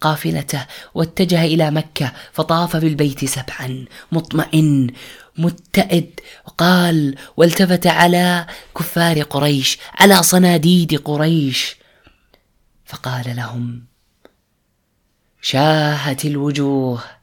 [0.00, 3.84] قافلته واتجه إلى مكة فطاف بالبيت سبعا.
[4.12, 4.90] مطمئن
[5.38, 6.20] متئد
[6.58, 8.46] قال والتفت على
[8.78, 11.76] كفار قريش على صناديد قريش.
[12.84, 13.84] فقال لهم
[15.40, 17.15] شاهت الوجوه.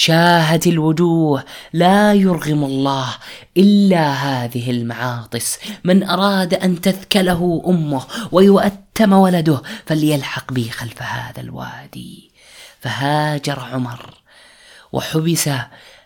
[0.00, 3.16] شاهت الوجوه لا يرغم الله
[3.56, 5.58] إلا هذه المعاطس.
[5.84, 12.30] من أراد أن تثكله أمه ويؤتم ولده فليلحق بي خلف هذا الوادي.
[12.80, 14.14] فهاجر عمر
[14.92, 15.50] وحبس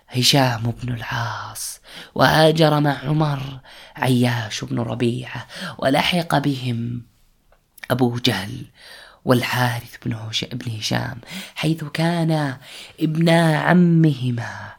[0.09, 1.81] هشام بن العاص
[2.15, 3.61] وهاجر مع عمر
[3.97, 5.47] عياش بن ربيعة
[5.79, 7.03] ولحق بهم
[7.91, 8.65] أبو جهل
[9.25, 9.97] والحارث
[10.53, 11.19] بن هشام
[11.55, 12.57] حيث كان
[13.01, 14.73] ابنا عمهما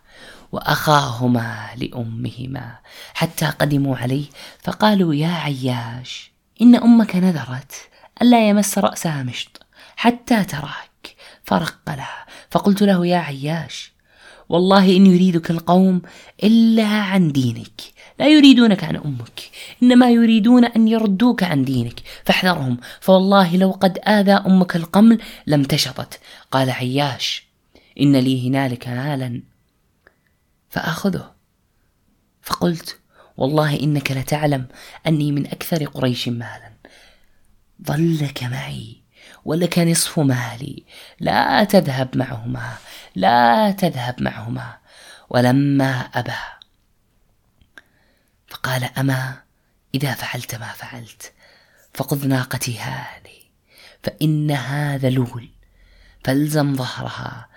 [0.52, 2.76] وأخاهما لأمهما
[3.14, 4.26] حتى قدموا عليه
[4.64, 6.32] فقالوا يا عياش
[6.62, 7.90] إن أمك نذرت
[8.22, 9.66] الا يمس رأسها مشط
[9.96, 12.26] حتى تراك فرق لها.
[12.52, 13.94] فقلت له يا عياش
[14.50, 16.02] والله إن يريدك القوم
[16.44, 17.82] إلا عن دينك
[18.20, 19.50] لا يريدونك عن أمك
[19.84, 22.00] إنما يريدون أن يردوك عن دينك.
[22.26, 26.20] فاحذرهم فوالله لو قد آذى أمك القمل لم تشطت
[26.52, 27.48] قال عياش
[28.02, 29.42] إن لي هنالك مالا
[30.70, 31.32] فآخذه.
[32.42, 33.00] فقلت
[33.38, 34.68] والله إنك لتعلم
[35.08, 36.72] أني من أكثر قريش مالا.
[37.88, 39.02] ظلك معي
[39.46, 40.84] ولك نصف مالي.
[41.20, 42.74] لا تذهب معهما
[43.16, 44.78] لا تذهب معهما.
[45.30, 46.55] ولما أبى
[48.56, 49.42] فقال أما
[49.96, 51.34] إذا فعلت ما فعلت
[51.94, 53.42] فخذ ناقتي هذه
[54.04, 55.50] فإنها ذلول
[56.24, 57.48] فالزم ظهرها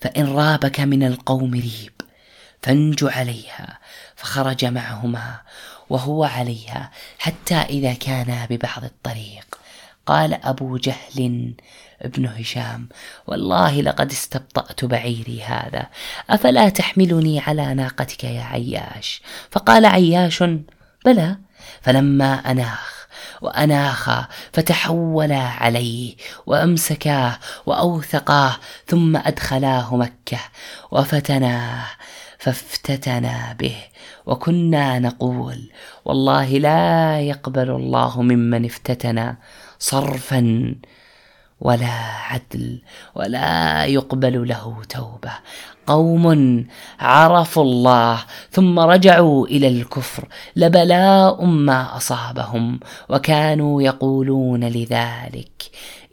[0.00, 1.92] فإن رابك من القوم ريب
[2.62, 3.78] فانج عليها
[4.16, 5.40] فخرج معهما
[5.90, 9.58] وهو عليها حتى إذا كانا ببعض الطريق.
[10.06, 11.54] قال أبو جهل
[12.02, 12.88] ابن هشام.
[13.26, 15.86] والله لقد استبطأت بعيري هذا.
[16.30, 20.42] أفلا تحملني على ناقتك يا عياش؟ فقال عياش
[21.04, 21.36] بلى.
[21.80, 23.06] فلما أناخ
[23.40, 30.38] وأناخا فتحولا عليه وأمسكاه وأوثقاه ثم أدخلاه مكة
[30.90, 31.84] وفتناه
[32.38, 33.76] فافتتنا به.
[34.26, 35.70] وكنا نقول
[36.04, 39.36] والله لا يقبل الله ممن افتتنا
[39.78, 40.74] صرفا
[41.62, 41.94] ولا
[42.30, 42.78] عدل
[43.14, 45.32] ولا يقبل له توبة.
[45.86, 46.24] قوم
[47.00, 48.18] عرفوا الله
[48.50, 55.62] ثم رجعوا إلى الكفر لبلاء ما أصابهم وكانوا يقولون لذلك.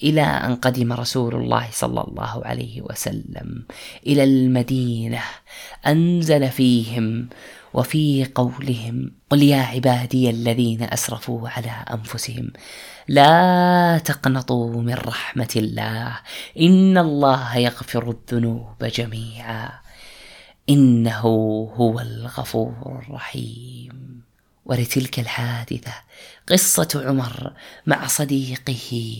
[0.03, 3.65] إلى أن قدم رسول الله صلى الله عليه وسلم
[4.07, 5.21] إلى المدينة
[5.87, 7.29] أنزل فيهم
[7.73, 12.51] وفي قولهم قل يا عبادي الذين أسرفوا على أنفسهم
[13.07, 16.19] لا تقنطوا من رحمة الله
[16.59, 19.71] إن الله يغفر الذنوب جميعا
[20.69, 21.21] إنه
[21.75, 24.21] هو الغفور الرحيم.
[24.69, 25.93] ولتلك الحادثة
[26.49, 27.53] قصة عمر
[27.85, 29.17] مع صديقه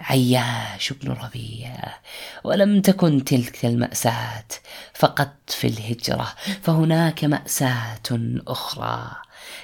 [0.00, 1.98] عياش بن ربيعه
[2.44, 4.44] ولم تكن تلك المأساة
[4.94, 8.00] فقط في الهجرة فهناك مأساة
[8.48, 9.10] أخرى.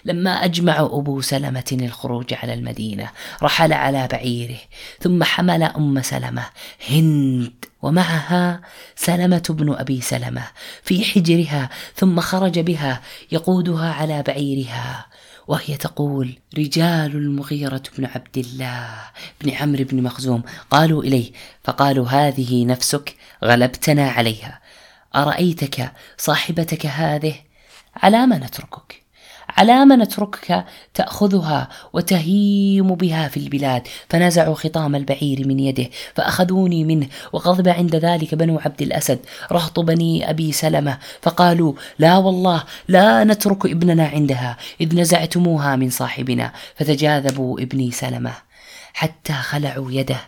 [0.04, 3.10] لما أجمع أبو سلمة الخروج على المدينة
[3.42, 4.58] رحل على بعيره
[5.00, 6.44] ثم حمل أم سلمة
[6.88, 7.64] هند.
[7.82, 8.60] ومعها
[8.96, 10.42] سلمة بن أبي سلمة
[10.82, 13.00] في حجرها ثم خرج بها
[13.32, 15.06] يقودها على بعيرها.
[15.48, 19.00] وهي تقول رجال المغيرة بن عبد الله
[19.40, 21.32] بن عمرو بن مخزوم قالوا إليه
[21.64, 24.60] فقالوا هذه نفسك غلبتنا عليها.
[25.16, 27.34] أرأيتك صاحبتك هذه؟
[27.96, 29.03] على ما نتركك.
[29.56, 33.82] على ما نتركك تأخذها وتهيم بها في البلاد.
[34.08, 37.06] فنزعوا خطام البعير من يده فأخذوني منه.
[37.32, 39.18] وغضب عند ذلك بنو عبد الأسد
[39.52, 40.98] رهط بني أبي سلمة.
[41.22, 46.52] فقالوا لا والله لا نترك ابننا عندها إذ نزعتموها من صاحبنا.
[46.76, 48.53] فتجاذبوا ابني سلمة.
[48.94, 50.20] حتى خلعوا يده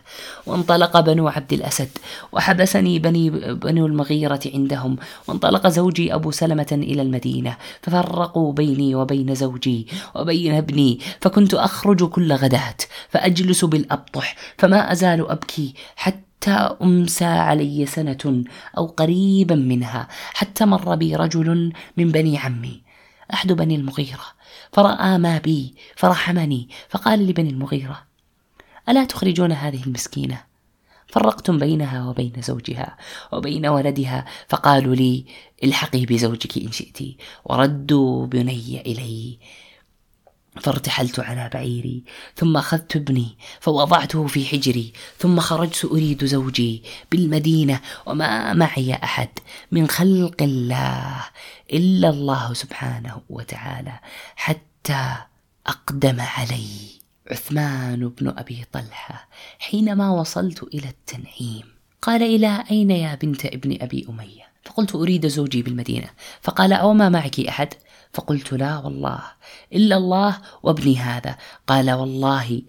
[0.45, 1.89] وانطلق بنو عبد الأسد
[2.31, 4.97] وحبسني بني بنو المغيرة عندهم
[5.27, 12.33] وانطلق زوجي أبو سلمة إلى المدينة ففرقوا بيني وبين زوجي وبين ابني فكنت أخرج كل
[12.33, 12.77] غداة
[13.09, 18.43] فأجلس بالأبطح فما أزال أبكي حتى حتى أمسى علي سنة
[18.77, 22.81] أو قريبا منها حتى مر بي رجل من بني عمي
[23.33, 24.25] أحد بني المغيرة
[24.73, 28.07] فرأى ما بي فرحمني فقال لبني المغيرة
[28.89, 30.43] ألا تخرجون هذه المسكينة؟
[31.07, 32.97] فرقتم بينها وبين زوجها
[33.33, 35.25] وبين ولدها فقالوا لي
[35.63, 36.99] الحقي بزوجك إن شئت.
[37.45, 39.37] وردوا بني إلي
[40.61, 42.03] فارتحلت على بعيري
[42.35, 49.29] ثم أخذت ابني فوضعته في حجري ثم خرجت أريد زوجي بالمدينة وما معي أحد
[49.71, 51.23] من خلق الله
[51.73, 53.99] إلا الله سبحانه وتعالى
[54.35, 55.15] حتى
[55.67, 56.96] أقدم علي.
[57.31, 61.63] عثمان بن أبي طلحة حينما وصلت إلى التنعيم.
[62.01, 66.09] قال إلى أين يا بنت ابن أبي أمية؟ فقلت أريد زوجي بالمدينة.
[66.41, 67.73] فقال أو ما معك أحد؟
[68.13, 69.23] فقلت لا والله
[69.73, 71.37] إلا الله وابني هذا.
[71.67, 72.61] قال والله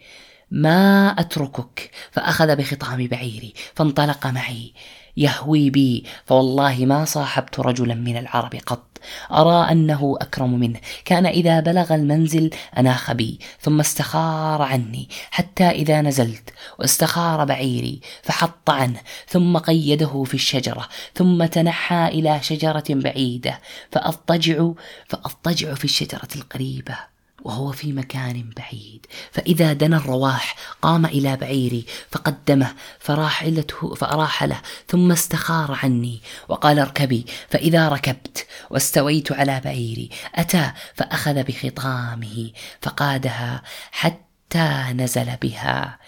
[0.51, 1.91] ما أتركك.
[2.11, 4.73] فأخذ بخطام بعيري فانطلق معي.
[5.19, 6.05] يهوي بي.
[6.27, 8.85] فوالله ما صاحبت رجلا من العرب قط.
[9.33, 10.81] أرى أنه أكرم منه.
[11.05, 13.39] كان إذا بلغ المنزل أناخ بي.
[13.61, 15.09] ثم استخار عني.
[15.31, 18.01] حتى إذا نزلت واستخار بعيري.
[18.23, 19.01] فحط عنه.
[19.29, 20.89] ثم قيده في الشجرة.
[21.15, 23.61] ثم تنحى إلى شجرة بعيدة.
[23.93, 24.71] فأضطجع
[25.09, 27.18] فأضطجع في الشجرة القريبة.
[27.43, 29.07] وهو في مكان بعيد.
[29.33, 37.27] فإذا دنا الرواح قام إلى بعيري فقدمه فراحلته فأراحله ثم استخار عني وقال اركبي.
[37.49, 42.51] فإذا ركبت واستويت على بعيري أتى فأخذ بخطامه
[42.83, 45.99] فقادها حتى نزل بها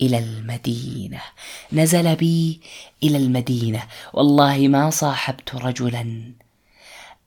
[0.00, 1.20] إلى المدينة.
[1.72, 2.60] نزل بي
[3.02, 3.82] إلى المدينة.
[4.12, 6.32] والله ما صاحبت رجلا.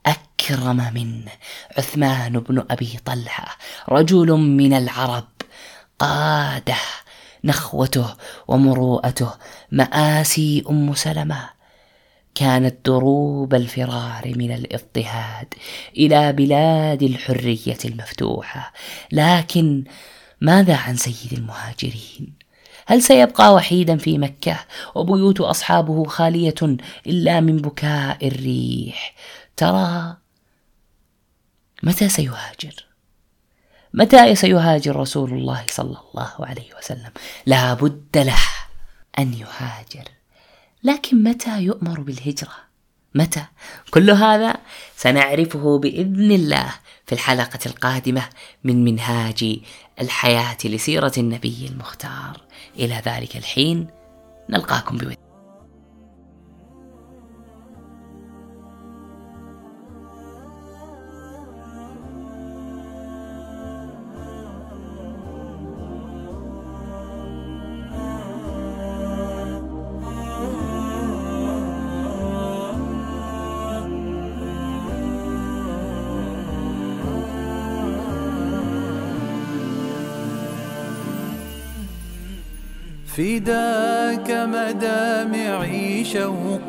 [0.06, 1.32] أكرم منه
[1.78, 3.58] عثمان بن أبي طلحة
[3.90, 5.28] رجل من العرب
[6.00, 6.76] قادة
[7.44, 8.16] نخوته
[8.48, 9.34] ومروءته
[9.72, 11.50] مآسي أم سلمة.
[12.36, 15.54] كانت دروب الفرار من الاضطهاد
[15.98, 18.74] إلى بلاد الحرية المفتوحة.
[19.12, 19.84] لكن
[20.42, 22.34] ماذا عن سيد المهاجرين؟
[22.86, 24.60] هل سيبقى وحيدا في مكة
[24.96, 26.56] وبيوت أصحابه خالية
[27.08, 29.14] إلا من بكاء الريح؟
[29.58, 30.18] ترى
[31.84, 32.86] متى سيهاجر؟
[33.94, 37.12] متى سيهاجر رسول الله صلى الله عليه وسلم؟
[37.46, 38.42] لا بد له
[39.20, 40.10] أن يهاجر.
[40.84, 42.54] لكن متى يؤمر بالهجرة؟
[43.16, 43.46] متى؟
[43.92, 44.58] كل هذا
[44.96, 46.74] سنعرفه بإذن الله
[47.06, 48.30] في الحلقة القادمة
[48.64, 49.60] من منهاج
[50.02, 52.42] الحياة لسيرة النبي المختار.
[52.76, 53.88] إلى ذلك الحين
[54.50, 55.23] نلقاكم بود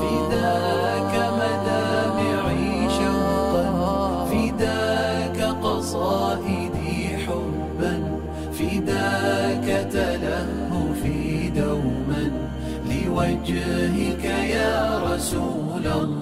[0.00, 3.64] فداك مدامعي شوقا
[4.30, 7.94] فداك قصائدي حبا
[8.52, 12.24] فداك تلهفي دوما
[12.90, 14.74] لوجهك يا
[15.12, 16.19] رسول الله.